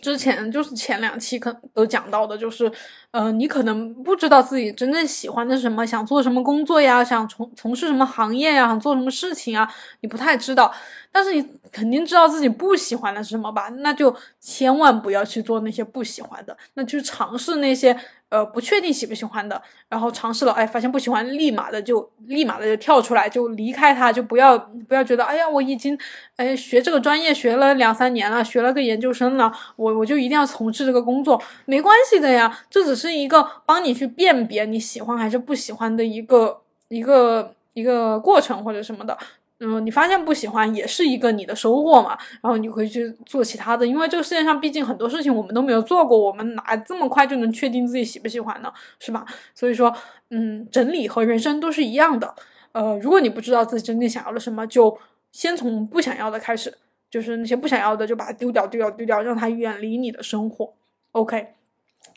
[0.00, 2.70] 之前就是前两期可都讲到的，就是，
[3.12, 10.72] 呃，你可能不知道自己真正喜欢的是什么，想做什么工作呀，想从从事什么行业呀，想做什么事情啊，你不太知道。
[11.14, 13.68] 但是你肯定知道自己不喜欢的是什么吧？
[13.80, 17.94] 那就千万不要去做那些不喜欢的，那去尝试那些
[18.30, 19.60] 呃不确定喜不喜欢的，
[19.90, 24.56] 然后尝试了，哎，发现不喜欢，立马的就立马的就跳出来，就离开它，就不要
[24.88, 25.98] 不要觉得，哎呀，我已经
[26.36, 39.16] 哎学这个专业学了两三年了，学了个研究生了，我我就一定要从事这个工作，没关系的呀，这只是是一个帮你去辨别你喜欢还是不喜欢的一个一个一个过程或者什么的。
[39.64, 48.72] 嗯，你发现不喜欢也是一个你的收获嘛，然后你可以去做其他的，因为这个世界上毕竟很多事情我们都没有做过，我们哪这么快就能确定自己喜不喜欢呢？
[48.98, 49.24] 是吧？
[49.54, 49.94] 所以说，
[50.30, 52.34] 嗯，整理和人生都是一样的。
[52.72, 54.98] 呃，如果你不知道自己真正想要的什么，就
[55.30, 56.76] 先从不想要的开始，
[57.08, 60.72] 就是那些不想要的就把它丢掉，丢掉，丢掉，让它远离你的生活。
[61.12, 61.54] OK。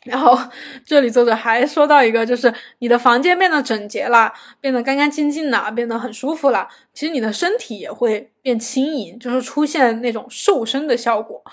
[0.06, 0.38] 然后
[0.86, 4.32] 这里作者还说到一个，就是你的房间变得整洁了，
[4.62, 6.68] 变得干干净净了，变得很舒服了。
[6.94, 11.44] 其实你的身体也会变轻盈，就是出现那种瘦身的效果。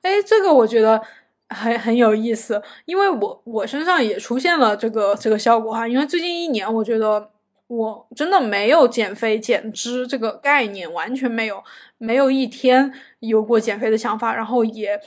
[0.00, 1.02] 哎，这个我觉得
[1.50, 5.86] 很很有意思，因为我我身上也出现了这个这个效果哈。
[5.86, 7.30] 因为最近一年，我觉得
[7.66, 11.62] 我真的没有减肥减脂这个概念，完全没有，
[11.98, 12.90] 没有一天
[13.20, 14.98] 有过减肥的想法，然后也。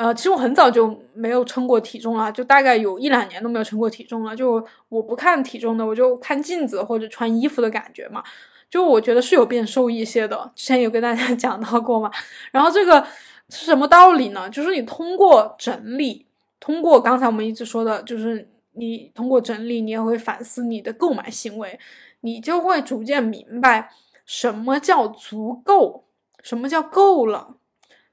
[0.00, 4.34] 呃，其实我很早就没有称过体重了，就大概有一两年都没有称过体重了。
[4.34, 8.24] 就我不看体重的，我就看镜子或者穿衣服的感觉嘛。
[8.70, 12.10] 就我觉得是有变瘦一些的，之前有跟大家 讲到过嘛。
[12.50, 13.06] 然后这个
[13.50, 14.48] 是什么道理呢？
[14.48, 16.24] 就是你通过整理，
[16.58, 21.78] 通过刚才我们一直说的，就是你通过整理，你也会反思你的购买行为，
[22.22, 23.90] 你就会逐渐明白
[24.24, 26.04] 什么叫足够，
[26.42, 27.56] 什么叫够了，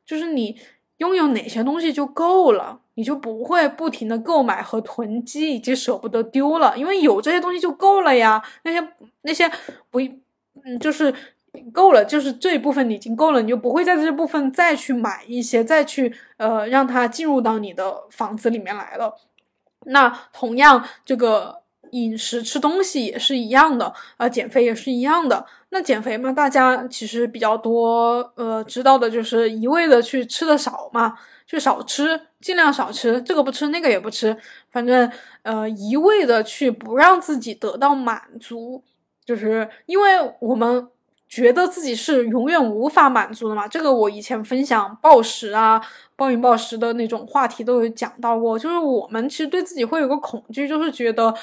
[0.06, 0.60] 就是你。
[0.98, 8.42] 拥有哪些东西就够了，你就不会不停的购买和囤积，以及舍不得丢了，因为有这些东西就够了呀。
[8.64, 8.88] 那些
[9.22, 9.50] 那些
[9.90, 10.00] 不，
[10.64, 11.14] 嗯，就是
[11.72, 19.16] 够了，就是这一部分已经够了，你就不会在这部分再去买一些，再去呃让它进入到你的房子里面来了。
[19.86, 21.62] 那同样，这个
[21.92, 25.46] 饮食吃东西也是一样的，啊，减肥也是一样的。
[25.70, 34.36] 那减肥嘛，大家其实比较多，呃，知道的就是一味的去吃的少嘛，就少吃，尽量少吃，这个不吃那个也不吃，
[34.72, 35.12] 反正
[35.44, 38.82] 呃，一味的去不让自己得到满足，
[39.26, 40.88] 就是因为我们
[41.28, 43.68] 觉得自己是永远无法满足的嘛。
[43.68, 45.82] 这个我以前分享暴食啊、
[46.16, 51.34] 暴饮暴食的那种话题都有讲到过，就是我们其实对自己会有个恐惧，就是觉得，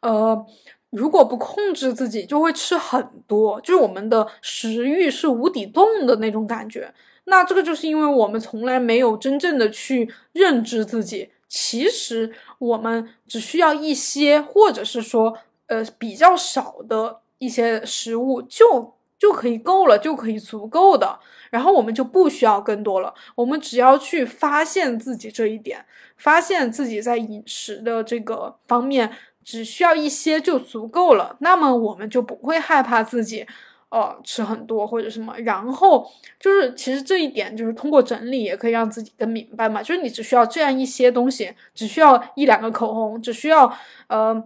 [0.00, 0.46] 呃。
[0.92, 6.92] 如果不控制自己，就会吃很多，就是我们的食欲是无底洞的那种感觉。
[7.26, 21.20] 那这个就是因为我们从来没有真正的去认知自己，其实我们只需要一些，或者是说，呃，比较少的一些食物就就可以够了，就可以足够的，
[21.50, 23.14] 然后我们就不需要更多了。
[23.36, 25.86] 我们只要去发现自己这一点，
[26.16, 29.12] 发现自己在饮食的这个方面。
[29.44, 33.46] 只需要一些就足够了，那么我们就不会害怕自己，
[33.88, 35.34] 呃，吃很多或者什么。
[35.38, 39.82] 然后就是，其实这一点就是通过整理也可以让自己更明白嘛。
[39.82, 43.72] 就是你只需要这样一些东西，只需要一两个口红，只需要
[44.08, 44.44] 呃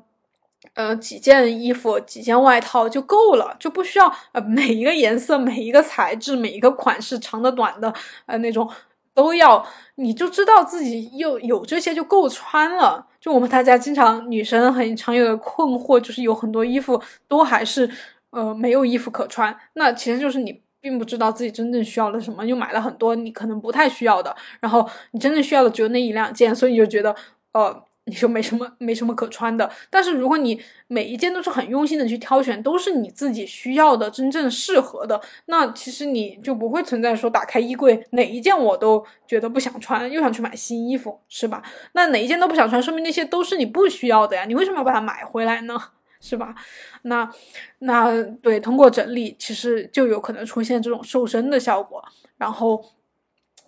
[0.74, 7.92] 呃几件衣服、几件外套就够了，就不需要呃每一个颜色、每一个材质、每一个款式，长的、短的，
[8.26, 8.70] 呃那种。
[9.14, 13.06] 都要，你就知道自己又有这些就够穿了。
[13.20, 17.88] 就我们大家经常女生很常有的困惑，就是有很多衣服都还是
[18.30, 19.56] 呃没有衣服可穿。
[19.74, 27.14] 那其实就是你并不知道自己真正需要的什么，又买了很多你可能不太需要的，然后你真正需要的只有那一两件，所以你就觉得
[27.52, 27.84] 呃。
[28.06, 41.62] 你就没什么没什么可穿的，但是如果你每一件都是很用心的去挑选，都是你自己需要的、真正适合的，那其实你就不会存在说打开衣柜哪一件我都觉得不想穿，又想去买新衣服，是吧？
[41.92, 45.80] 那哪一件都不想穿，说明那些都是你不需要的呀，你为什么要把它买回来呢？
[46.20, 46.54] 是吧？
[47.02, 47.30] 那
[47.78, 52.04] 那对，通过整理其实就有可能出现这种瘦身的效果，
[52.36, 52.84] 然后。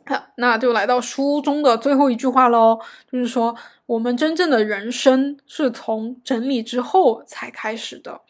[0.37, 2.79] 那就来到书中的最后一句话喽，
[3.11, 8.21] 就是说，我们真正的人生是从整理之后才开始的。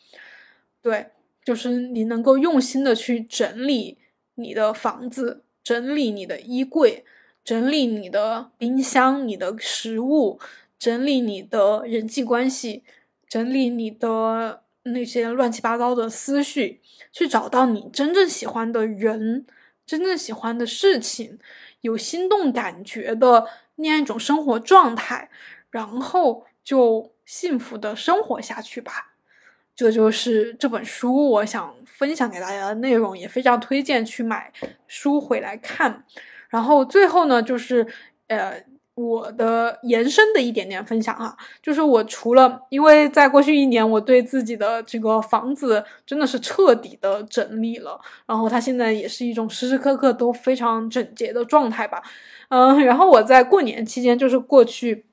[0.83, 1.09] 对，
[1.45, 3.99] 就是你能够用心的去整理
[4.37, 7.05] 你的房子，整理你的衣柜，
[7.45, 10.39] 整理你的冰箱、你的食物，
[10.79, 12.85] 整理你的人际关系，
[13.29, 16.81] 整理你的那些乱七八糟的思绪，
[17.13, 19.45] 去找到你真正喜欢的人，
[19.87, 21.39] 真正喜欢的事情。
[21.83, 25.31] 有心动感觉的那样一种生活状态，
[25.71, 29.15] 然后就幸福的生活下去吧。
[29.75, 34.53] 这就是这本书我想分享给大家的内容，也非常推荐去买
[34.89, 36.05] 书回来看。
[36.49, 37.87] 然后最后呢，就是
[38.27, 38.65] 呃。
[38.97, 52.03] 我的延伸的一点点分享哈，就是我除了因为在过去一年，我对自己的这个房子真的是彻底的整理了，然后它现在也是一种时时刻刻都非常整洁的状态吧。
[52.49, 55.05] 嗯，然后我在过年期间，就是过去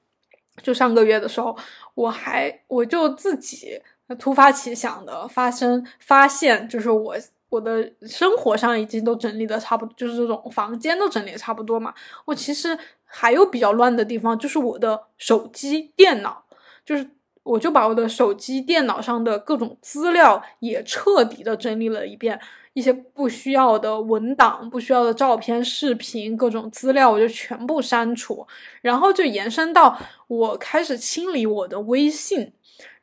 [0.61, 1.53] 就上个月的时候，
[1.93, 3.81] 我还我就自己
[4.17, 7.15] 突发奇想的发生发现，就是我
[7.49, 12.79] 我的生活上已经都整理的差不多，就是这种房间都整理的差不多嘛，我其实。
[13.15, 16.43] 还有比较乱的地方，就是我的手机、电脑，
[16.83, 17.07] 就是
[17.43, 22.39] 我就把我的手机、电脑上的各种资料也彻底的整理了一遍，
[22.73, 28.47] 一些不需要的文档、不需要的照片、视频、各种资料，我就全部删除，
[28.81, 29.95] 然后就延伸到
[30.27, 32.51] 我开始清理我的微信，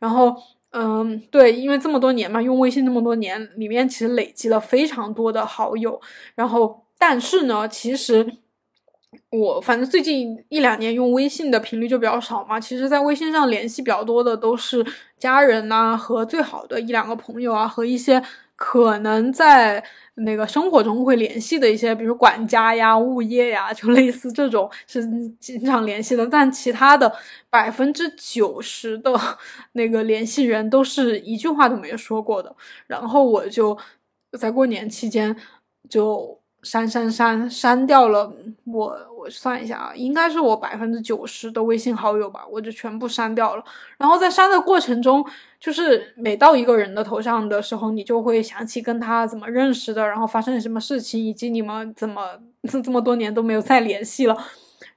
[0.01, 0.35] 然后，
[0.73, 6.01] 嗯，对，因为这么多年嘛，用微信这么多年，里面其实累积了非常多的好友，
[6.35, 8.39] 然后，但是呢，其实。
[9.31, 14.85] 我反正最近一两年用微信的频率就比较少嘛，其实，在微信上联系比较多的都是
[15.19, 18.23] 家人呐，和最好的一两个朋友啊，和一些
[18.55, 19.83] 可能在
[20.15, 25.05] 那个生活中会联系的一些，比如管家呀、物业呀，就类似这种是
[25.41, 26.25] 经常联系的。
[26.27, 27.13] 但其他的
[27.49, 29.13] 百分之九十的
[29.73, 32.55] 那个联系人都是一句话都没有说过的。
[32.87, 33.77] 然后我就
[34.39, 35.35] 在过年期间
[35.89, 36.40] 就。
[36.63, 38.31] 删删删删掉了，
[38.65, 43.65] 我我算一下啊，应该是我百分之九十的微信好友吧，我就全部删掉了。
[43.97, 45.25] 然后在删的过程中，
[45.59, 52.39] 就是每到一个人的头上的时候，你就会想起跟他怎么认识的，然后发生了什么事情，以及你们怎么
[52.85, 54.37] 这么多年都没有再联系了，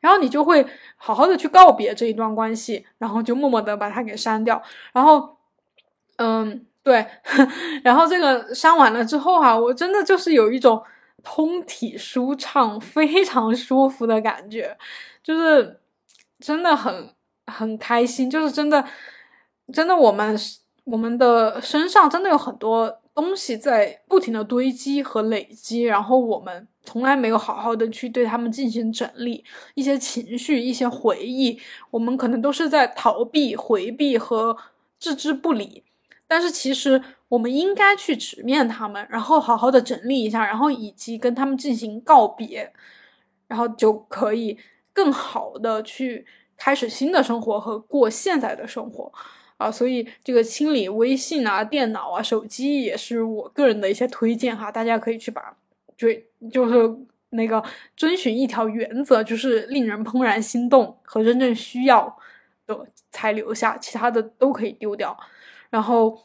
[0.01, 0.65] 然后你就会
[0.97, 4.61] 好好的去告别这一段关系，然后就默默的把它给删掉。
[4.91, 5.37] 然后，
[6.17, 7.05] 嗯，对，
[7.83, 10.83] 然后这个删完了之后哈，我真的就是有一种。
[11.23, 14.77] 通体舒畅，非常舒服的感觉，
[15.23, 15.79] 就是
[16.39, 17.09] 真的很
[17.47, 18.85] 很开心，就是真的
[19.71, 20.37] 真的我们
[20.83, 29.45] 我们的身上真的有很多东西在不停的堆积和累积，然后我们从来没有好好的去对他们进行整理，
[29.75, 31.57] 一些情绪、一些回忆，
[31.89, 34.57] 我们可能都是在逃避、回避和
[34.99, 35.83] 置之不理，
[36.27, 37.01] 但是其实。
[37.33, 42.71] 我们应该去直面他们，然后好好的整理一下，然后以及跟他们进行告别，
[43.47, 44.55] 然后就可以
[44.93, 46.23] 更好的去
[46.55, 49.11] 开始新的生活和过现在的生活
[49.57, 49.71] 啊。
[49.71, 55.57] 所以这个清理微信啊、电脑啊、手机也是我个人的一些推荐哈，大家可以去把
[55.97, 56.95] 追就是
[57.31, 57.63] 那个
[57.97, 62.15] 遵循一条原则，就是令人怦然心动和真正需要
[62.67, 65.17] 的才留下，其他的都可以丢掉，
[65.71, 66.15] 然后。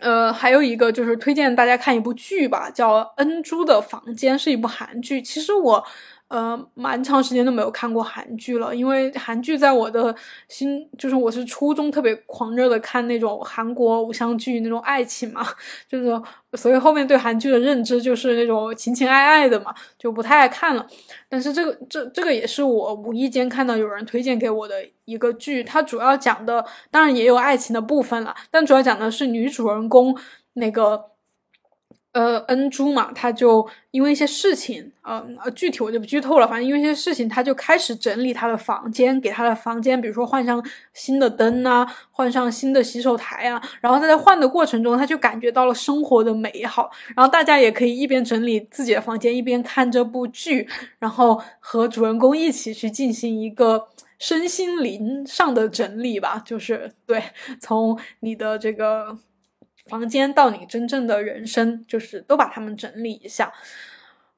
[0.00, 5.22] 呃，还有一个就是推荐大家看一部剧吧，叫《恩珠的房间》，是一部韩剧。
[5.22, 5.84] 其实我。
[6.30, 10.14] 呃，蛮长时间都没有看过韩剧了，因为韩剧在我的
[10.46, 15.44] 心，就是我是初中特别狂热的看那种韩国偶像剧，那种爱情嘛，
[15.88, 16.22] 就是
[16.56, 20.86] 所以后面对韩剧的认知就是那种情情爱爱的嘛，就不太爱看了。
[21.28, 24.76] 但是这个这这个也是我无意间看到有人推荐给我的
[25.06, 30.16] 一个剧，它主要讲的当然也有爱情的部分了，但主要讲的是女主人公
[30.52, 31.09] 那个。
[32.12, 36.48] 呃，恩珠嘛，他就因为一些事情，呃，具体我就不剧透了。
[36.48, 40.60] 反正因为一些事情，他就开始整理他的房间，给他的房间，比如说换上
[40.92, 43.62] 新的灯啊，换上新的洗手台啊。
[43.80, 46.90] 然后他在换的过程中，他就感觉到了生活的美好。
[47.14, 53.86] 然后大家也可以一边整理自己的房间，一边看这部剧，然后和主人公一起去进行一个
[54.18, 56.42] 身心灵上的整理吧。
[56.44, 57.22] 就是对，
[57.60, 59.16] 从你的这个。
[59.90, 63.52] 房间到你真正的人生，就是都把它们整理一下。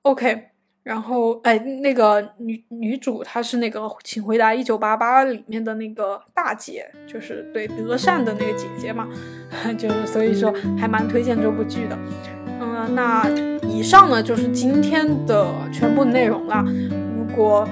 [0.01, 0.49] OK，
[0.83, 9.07] 然后哎，那个女女主她是那个《请回答一九八八》里面的那个大姐，就是对德善的那个姐姐嘛，
[9.79, 11.97] 就是所以说还蛮推荐这部剧的。
[12.61, 13.29] 嗯，那
[13.69, 16.65] 以上呢就是今天的全部内容了。
[17.17, 17.69] 如果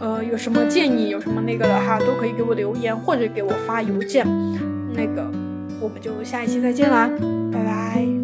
[0.00, 4.26] 呃有什么建议，有什么那个的哈，都可以给我留言或者给我发邮件，
[4.94, 5.45] 那个。
[5.86, 7.08] 我们就下一期再见啦
[7.52, 8.15] 拜拜。